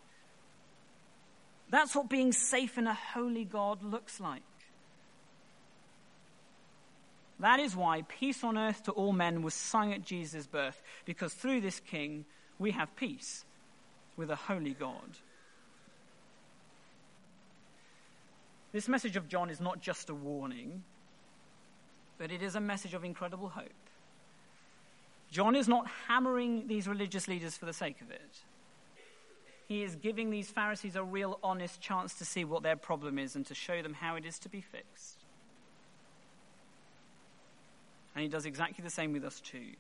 That's 1.70 1.96
what 1.96 2.10
being 2.10 2.34
safe 2.34 2.78
in 2.78 2.88
a 2.88 2.94
holy 2.94 3.46
God 3.46 3.84
looks 3.84 4.20
like. 4.20 4.42
That 7.40 7.60
is 7.60 7.76
why 7.76 8.04
peace 8.08 8.44
on 8.44 8.58
earth 8.58 8.84
to 8.84 8.92
all 8.92 9.14
men 9.14 9.42
was 9.42 9.54
sung 9.54 9.94
at 9.94 10.04
Jesus' 10.04 10.48
birth, 10.48 10.82
because 11.06 11.34
through 11.34 11.62
this 11.62 11.80
king 11.80 12.26
we 12.58 12.72
have 12.72 12.96
peace 12.96 13.46
with 14.18 14.30
a 14.30 14.36
holy 14.36 14.74
God. 14.74 15.18
This 18.72 18.88
message 18.88 19.16
of 19.16 19.28
John 19.28 19.50
is 19.50 19.62
not 19.62 19.82
just 19.82 20.10
a 20.10 20.16
warning, 20.16 20.84
but 22.18 22.32
it 22.32 22.42
is 22.42 22.56
a 22.56 22.62
message 22.62 22.94
of 22.94 23.04
incredible 23.04 23.50
hope. 23.50 23.83
John 25.34 25.56
is 25.56 25.68
not 25.68 25.88
hammering 26.08 26.68
these 26.68 26.88
religious 26.88 27.28
leaders 27.28 27.58
for 27.58 27.66
the 27.66 27.74
sake 27.74 28.02
of 28.02 28.12
it. 28.12 28.42
He 29.68 29.82
is 29.82 29.96
giving 29.96 30.30
these 30.30 30.52
Pharisees 30.52 30.96
a 30.96 31.04
real 31.04 31.40
honest 31.42 31.82
chance 31.82 32.14
to 32.20 32.26
see 32.26 32.46
what 32.46 32.62
their 32.62 32.76
problem 32.76 33.18
is 33.18 33.36
and 33.36 33.44
to 33.48 33.56
show 33.56 33.82
them 33.82 33.96
how 33.96 34.16
it 34.16 34.26
is 34.28 34.38
to 34.40 34.50
be 34.50 34.62
fixed. 34.62 35.18
And 38.14 38.22
he 38.22 38.30
does 38.30 38.46
exactly 38.46 38.84
the 38.84 38.92
same 38.92 39.12
with 39.12 39.26
us 39.26 39.40
too. 39.40 39.72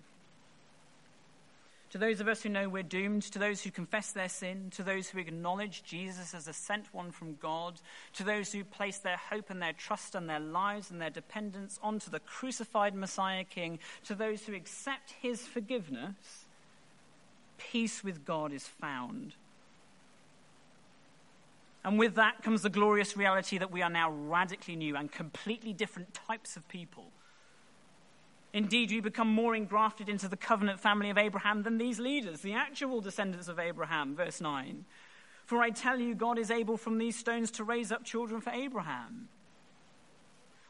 To 1.93 1.99
those 1.99 2.21
of 2.21 2.27
us 2.27 2.41
who 2.41 2.49
know 2.49 2.69
we're 2.69 2.81
doomed, 2.81 3.21
to 3.21 3.37
those 3.37 3.61
who 3.61 3.69
confess 3.69 4.11
their 4.11 4.27
sin, 4.27 4.71
to 4.71 4.81
those 4.81 5.09
who 5.09 5.19
acknowledge 5.19 5.83
Jesus 5.83 6.33
as 6.33 6.47
a 6.47 6.53
sent 6.53 6.91
one 6.91 7.11
from 7.11 7.35
God, 7.35 7.79
to 8.13 8.23
those 8.23 8.51
who 8.51 8.63
place 8.63 8.97
their 8.97 9.17
hope 9.29 9.51
and 9.51 9.61
their 9.61 9.73
trust 9.73 10.15
and 10.15 10.27
their 10.27 10.39
lives 10.39 10.89
and 10.89 10.99
their 10.99 11.11
dependence 11.11 11.79
onto 11.83 12.09
the 12.09 12.19
crucified 12.19 12.95
Messiah 12.95 13.43
King, 13.43 13.77
to 14.05 14.15
those 14.15 14.43
who 14.43 14.55
accept 14.55 15.13
his 15.21 15.45
forgiveness, 15.45 16.45
peace 17.59 18.03
with 18.03 18.25
God 18.25 18.51
is 18.51 18.65
found. 18.65 19.35
And 21.85 21.99
with 21.99 22.15
that 22.15 22.41
comes 22.41 22.63
the 22.63 22.71
glorious 22.71 23.15
reality 23.15 23.59
that 23.59 23.71
we 23.71 23.83
are 23.83 23.89
now 23.91 24.09
radically 24.09 24.75
new 24.75 24.95
and 24.95 25.11
completely 25.11 25.73
different 25.73 26.15
types 26.15 26.57
of 26.57 26.67
people 26.67 27.11
Indeed, 28.53 28.91
we 28.91 29.01
become 29.01 29.29
more 29.29 29.55
engrafted 29.55 30.07
into 30.07 30.27
the 30.27 30.37
covenant 30.37 30.79
family 30.79 31.09
of 31.09 31.17
Abraham 31.17 31.63
than 31.63 31.79
these 31.79 31.99
leaders, 31.99 32.41
the 32.41 32.53
actual 32.53 33.01
descendants 33.01 33.47
of 33.47 33.57
Abraham. 33.57 34.15
Verse 34.15 34.39
9. 34.39 34.85
For 35.45 35.61
I 35.61 35.71
tell 35.71 35.99
you, 35.99 36.13
God 36.15 36.37
is 36.37 36.51
able 36.51 36.77
from 36.77 36.99
these 36.99 37.17
stones 37.17 37.49
to 37.51 37.63
raise 37.63 37.91
up 37.91 38.03
children 38.03 38.41
for 38.41 38.51
Abraham. 38.51 39.27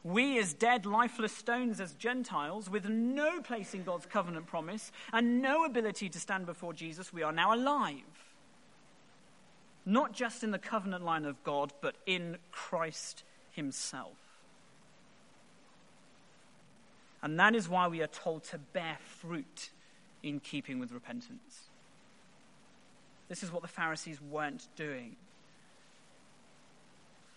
We, 0.03 0.37
as 0.39 0.53
dead, 0.53 0.85
lifeless 0.85 1.31
stones, 1.31 1.79
as 1.79 1.93
Gentiles, 1.93 2.69
with 2.69 2.89
no 2.89 3.41
place 3.41 3.73
in 3.73 3.83
God's 3.83 4.05
covenant 4.05 4.47
promise 4.47 4.91
and 5.13 5.41
no 5.41 5.63
ability 5.63 6.09
to 6.09 6.19
stand 6.19 6.45
before 6.45 6.73
Jesus, 6.73 7.13
we 7.13 7.23
are 7.23 7.31
now 7.31 7.53
alive. 7.53 8.01
Not 9.85 10.13
just 10.13 10.43
in 10.43 10.51
the 10.51 10.59
covenant 10.59 11.03
line 11.03 11.25
of 11.25 11.41
God, 11.43 11.71
but 11.81 11.95
in 12.05 12.37
Christ 12.51 13.23
Himself. 13.51 14.22
And 17.23 17.39
that 17.39 17.55
is 17.55 17.69
why 17.69 17.87
we 17.87 18.01
are 18.01 18.07
told 18.07 18.43
to 18.45 18.57
bear 18.57 18.97
fruit 19.21 19.69
in 20.21 20.41
keeping 20.41 20.77
with 20.77 20.91
repentance. 20.91 21.69
This 23.29 23.41
is 23.43 23.51
what 23.51 23.61
the 23.61 23.69
Pharisees 23.69 24.21
weren't 24.21 24.67
doing. 24.75 25.15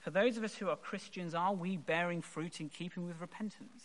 For 0.00 0.10
those 0.10 0.36
of 0.36 0.44
us 0.44 0.56
who 0.56 0.68
are 0.68 0.76
Christians, 0.76 1.34
are 1.34 1.54
we 1.54 1.76
bearing 1.76 2.20
fruit 2.20 2.60
in 2.60 2.68
keeping 2.68 3.06
with 3.06 3.20
repentance? 3.20 3.84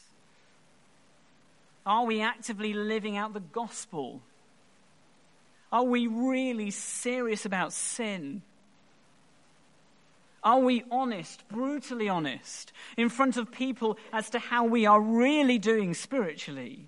Are 1.86 2.06
we 2.06 2.22
actively 2.22 2.74
living 2.74 3.16
out 3.16 3.34
the 3.34 3.40
gospel? 3.40 4.22
Are 5.72 5.84
we 5.84 6.08
really 6.08 6.72
serious 6.72 7.46
about 7.46 7.74
sin? 7.74 8.42
Are 10.44 10.60
we 10.60 10.84
honest, 10.90 11.48
brutally 11.50 12.10
honest, 12.10 12.72
in 12.98 13.10
front 13.10 13.38
of 13.38 13.52
people 13.52 13.98
as 14.12 14.30
to 14.32 14.40
how 14.40 14.66
we 14.66 14.86
are 14.86 15.00
really 15.00 15.60
doing 15.60 15.94
spiritually? 15.94 16.88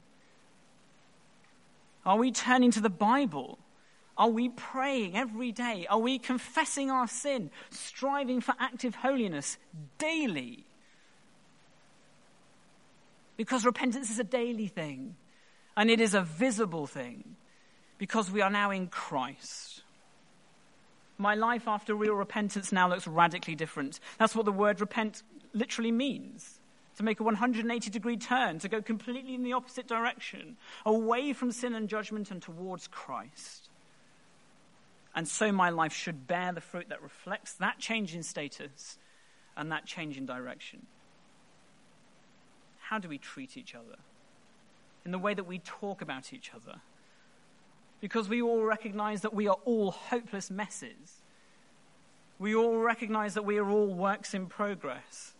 Are 2.05 2.17
we 2.17 2.31
turning 2.31 2.71
to 2.71 2.81
the 2.81 2.89
Bible? 2.89 3.59
Are 4.17 4.29
we 4.29 4.49
praying 4.49 5.15
every 5.15 5.51
day? 5.51 5.85
Are 5.89 5.99
we 5.99 6.17
confessing 6.17 6.89
our 6.89 7.07
sin, 7.07 7.51
striving 7.69 8.41
for 8.41 8.55
active 8.59 8.95
holiness 8.95 9.57
daily? 9.97 10.65
Because 13.37 13.65
repentance 13.65 14.09
is 14.09 14.19
a 14.19 14.23
daily 14.23 14.67
thing 14.67 15.15
and 15.77 15.89
it 15.89 15.99
is 16.01 16.13
a 16.13 16.21
visible 16.21 16.87
thing 16.87 17.35
because 17.97 18.29
we 18.29 18.41
are 18.41 18.49
now 18.49 18.71
in 18.71 18.87
Christ. 18.87 19.82
My 21.17 21.35
life 21.35 21.67
after 21.67 21.93
real 21.95 22.15
repentance 22.15 22.71
now 22.71 22.89
looks 22.89 23.07
radically 23.07 23.55
different. 23.55 23.99
That's 24.17 24.35
what 24.35 24.45
the 24.45 24.51
word 24.51 24.81
repent 24.81 25.23
literally 25.53 25.91
means 25.91 26.59
to 26.97 27.03
make 27.03 27.19
a 27.19 27.23
180 27.23 27.89
degree 27.89 28.17
turn, 28.17 28.59
to 28.59 28.69
go 28.69 28.81
completely 28.81 29.33
in 29.33 29.43
the 29.43 29.53
opposite 29.53 29.87
direction, 29.87 30.57
away 30.85 31.33
from 31.33 31.51
sin 31.51 31.73
and 31.73 31.89
judgment 31.89 32.29
and 32.31 32.41
towards 32.41 32.87
Christ. 32.87 33.69
And 35.15 35.27
so 35.27 35.51
my 35.51 35.69
life 35.69 35.93
should 35.93 36.27
bear 36.27 36.51
the 36.51 36.61
fruit 36.61 36.89
that 36.89 37.01
reflects 37.01 37.53
that 37.53 37.79
change 37.79 38.15
in 38.15 38.23
status 38.23 38.97
and 39.55 39.71
that 39.71 39.85
change 39.85 40.17
in 40.17 40.25
direction. 40.25 40.87
How 42.79 42.99
do 42.99 43.07
we 43.07 43.17
treat 43.17 43.57
each 43.57 43.75
other? 43.75 43.97
In 45.05 45.11
the 45.11 45.19
way 45.19 45.33
that 45.33 45.45
we 45.45 45.59
talk 45.59 46.01
about 46.01 46.33
each 46.33 46.51
other. 46.55 46.81
Because 48.03 48.27
we 48.27 48.41
all 48.41 48.63
recognize 48.63 49.21
that 49.21 49.33
we 49.33 49.47
are 49.47 49.55
all 49.63 49.91
hopeless 49.91 50.51
messes. 50.51 51.21
We 52.37 52.53
all 52.53 52.79
recognize 52.79 53.35
that 53.35 53.45
we 53.45 53.57
are 53.59 53.69
all 53.69 53.93
works 53.93 54.33
in 54.33 54.47
progress. 54.47 55.31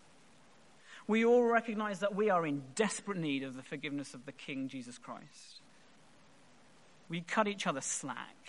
We 1.05 1.25
all 1.25 1.43
recognize 1.43 1.99
that 1.99 2.15
we 2.15 2.29
are 2.29 2.47
in 2.47 2.63
desperate 2.75 3.17
need 3.17 3.43
of 3.43 3.57
the 3.57 3.63
forgiveness 3.63 4.13
of 4.13 4.25
the 4.25 4.31
King 4.31 4.69
Jesus 4.69 4.97
Christ. 4.97 5.59
We 7.09 7.19
cut 7.19 7.49
each 7.49 7.67
other 7.67 7.81
slack 7.81 8.43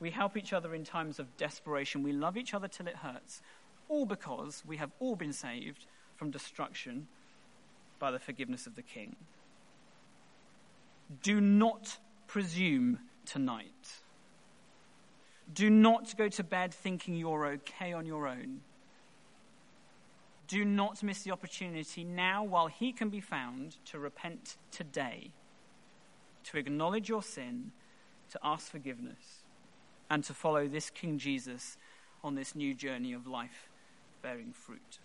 we 0.00 0.10
help 0.10 0.36
each 0.36 0.52
other 0.54 0.74
in 0.74 0.82
times 0.82 1.18
of 1.18 1.36
desperation. 1.36 2.02
We 2.02 2.12
love 2.12 2.38
each 2.38 2.54
other 2.54 2.66
till 2.66 2.88
it 2.88 2.96
hurts, 2.96 3.42
all 3.88 4.06
because 4.06 4.62
we 4.66 4.78
have 4.78 4.90
all 4.98 5.14
been 5.14 5.34
saved 5.34 5.84
from 6.16 6.30
destruction 6.30 7.06
by 7.98 8.10
the 8.10 8.18
forgiveness 8.18 8.66
of 8.66 8.76
the 8.76 8.82
King. 8.82 9.14
Do 11.22 11.40
not 11.40 11.98
presume 12.30 12.96
tonight. 13.26 13.98
Do 15.52 15.68
not 15.68 16.16
go 16.16 16.28
to 16.28 16.44
bed 16.44 16.72
thinking 16.72 17.16
you're 17.16 17.44
okay 17.44 17.92
on 17.92 18.06
your 18.06 18.28
own. 18.28 18.60
Do 20.46 20.64
not 20.64 21.02
miss 21.02 21.24
the 21.24 21.32
opportunity 21.32 22.04
now 22.04 22.44
while 22.44 22.68
he 22.68 22.92
can 22.92 23.08
be 23.08 23.20
found 23.20 23.78
to 23.86 23.98
repent 23.98 24.58
today, 24.70 25.32
to 26.44 26.56
acknowledge 26.56 27.08
your 27.08 27.24
sin, 27.24 27.72
to 28.30 28.38
ask 28.44 28.70
forgiveness 28.70 29.42
and 30.08 30.22
to 30.22 30.32
follow 30.32 30.68
this 30.68 30.88
King 30.88 31.18
Jesus 31.18 31.76
on 32.22 32.36
this 32.36 32.54
new 32.54 32.74
journey 32.74 33.12
of 33.12 33.26
life 33.26 33.68
bearing 34.22 34.52
fruit. 34.52 35.00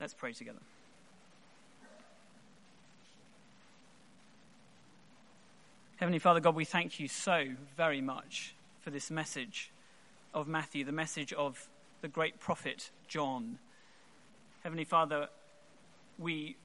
Let's 0.00 0.14
pray 0.14 0.32
together. 0.32 0.62
Heavenly 6.02 6.18
Father 6.18 6.40
God, 6.40 6.56
we 6.56 6.64
thank 6.64 6.98
you 6.98 7.06
so 7.06 7.44
very 7.76 8.00
much 8.00 8.56
for 8.80 8.90
this 8.90 9.08
message 9.08 9.70
of 10.34 10.48
Matthew, 10.48 10.84
the 10.84 10.90
message 10.90 11.32
of 11.32 11.68
the 12.00 12.08
great 12.08 12.40
prophet 12.40 12.90
John. 13.06 13.60
Heavenly 14.64 14.82
Father, 14.82 15.28
we 16.18 16.56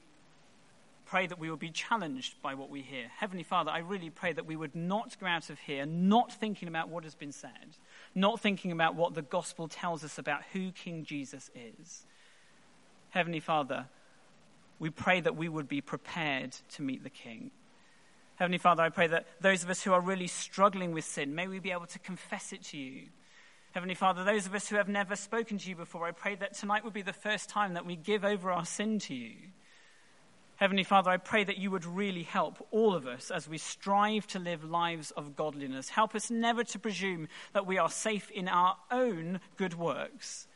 pray 1.05 1.27
that 1.27 1.37
we 1.37 1.51
will 1.51 1.55
be 1.55 1.69
challenged 1.69 2.41
by 2.41 2.55
what 2.55 2.71
we 2.71 2.81
hear. 2.81 3.11
Heavenly 3.15 3.43
Father, 3.43 3.69
I 3.69 3.77
really 3.77 4.09
pray 4.09 4.33
that 4.33 4.47
we 4.47 4.55
would 4.55 4.73
not 4.73 5.15
go 5.19 5.27
out 5.27 5.51
of 5.51 5.59
here 5.59 5.85
not 5.85 6.33
thinking 6.33 6.67
about 6.67 6.89
what 6.89 7.03
has 7.03 7.13
been 7.13 7.31
said, 7.31 7.77
not 8.15 8.39
thinking 8.39 8.71
about 8.71 8.95
what 8.95 9.13
the 9.13 9.21
gospel 9.21 9.67
tells 9.67 10.03
us 10.03 10.17
about 10.17 10.41
who 10.51 10.71
King 10.71 11.05
Jesus 11.05 11.51
is. 11.53 12.07
Heavenly 13.11 13.41
Father, 13.41 13.85
we 14.79 14.89
pray 14.89 15.21
that 15.21 15.35
we 15.35 15.47
would 15.47 15.67
be 15.67 15.81
prepared 15.81 16.53
to 16.69 16.81
meet 16.81 17.03
the 17.03 17.11
King. 17.11 17.51
Heavenly 18.37 18.59
Father, 18.59 18.83
I 18.83 18.89
pray 18.89 19.07
that 19.07 19.25
those 19.41 19.63
of 19.63 19.69
us 19.71 19.81
who 19.81 19.93
are 19.93 20.01
really 20.01 20.27
struggling 20.27 20.91
with 20.91 21.05
sin, 21.05 21.33
may 21.33 21.47
we 21.47 21.59
be 21.59 21.71
able 21.71 21.87
to 21.87 21.99
confess 21.99 22.53
it 22.53 22.63
to 22.65 22.77
you. 22.77 23.07
Heavenly 23.71 23.95
Father, 23.95 24.23
those 24.23 24.45
of 24.45 24.53
us 24.53 24.69
who 24.69 24.75
have 24.75 24.87
never 24.87 25.15
spoken 25.15 25.57
to 25.57 25.69
you 25.69 25.75
before, 25.75 26.05
I 26.05 26.11
pray 26.11 26.35
that 26.35 26.53
tonight 26.53 26.83
would 26.83 26.93
be 26.93 27.01
the 27.01 27.13
first 27.13 27.49
time 27.49 27.73
that 27.73 27.85
we 27.85 27.95
give 27.95 28.23
over 28.23 28.51
our 28.51 28.65
sin 28.65 28.99
to 28.99 29.15
you. 29.15 29.33
Heavenly 30.57 30.83
Father, 30.83 31.09
I 31.09 31.17
pray 31.17 31.43
that 31.43 31.57
you 31.57 31.71
would 31.71 31.85
really 31.85 32.23
help 32.23 32.65
all 32.69 32.93
of 32.93 33.07
us 33.07 33.31
as 33.31 33.47
we 33.47 33.57
strive 33.57 34.27
to 34.27 34.39
live 34.39 34.63
lives 34.63 35.09
of 35.11 35.35
godliness. 35.35 35.89
Help 35.89 36.13
us 36.13 36.29
never 36.29 36.63
to 36.63 36.79
presume 36.79 37.27
that 37.53 37.65
we 37.65 37.79
are 37.79 37.89
safe 37.89 38.29
in 38.29 38.47
our 38.47 38.77
own 38.91 39.39
good 39.55 39.73
works. 39.73 40.47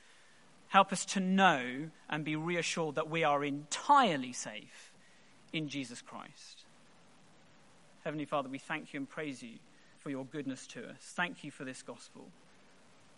Help 0.68 0.92
us 0.92 1.04
to 1.06 1.20
know 1.20 1.90
and 2.10 2.24
be 2.24 2.36
reassured 2.36 2.96
that 2.96 3.10
we 3.10 3.24
are 3.24 3.44
entirely 3.44 4.34
safe 4.34 4.92
in 5.52 5.68
Jesus 5.68 6.02
Christ. 6.02 6.61
Heavenly 8.04 8.26
Father, 8.26 8.49
we 8.49 8.58
thank 8.58 8.93
you 8.93 8.99
and 8.99 9.10
praise 9.10 9.43
you 9.43 9.58
for 9.99 10.10
your 10.10 10.26
goodness 10.26 10.66
to 10.68 10.89
us. 10.89 10.97
Thank 10.99 11.43
you 11.43 11.52
for 11.52 11.64
this 11.64 11.84
gospel. 11.84 12.28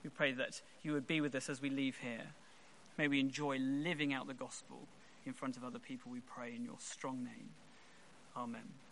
We 0.03 0.09
pray 0.09 0.33
that 0.33 0.61
you 0.81 0.91
would 0.91 1.07
be 1.07 1.21
with 1.21 1.33
us 1.35 1.49
as 1.49 1.61
we 1.61 1.69
leave 1.69 1.97
here. 1.97 2.25
May 2.97 3.07
we 3.07 3.19
enjoy 3.19 3.57
living 3.59 4.13
out 4.13 4.27
the 4.27 4.33
gospel 4.33 4.87
in 5.25 5.33
front 5.33 5.57
of 5.57 5.63
other 5.63 5.79
people, 5.79 6.11
we 6.11 6.19
pray 6.19 6.53
in 6.55 6.65
your 6.65 6.75
strong 6.79 7.23
name. 7.23 7.49
Amen. 8.35 8.82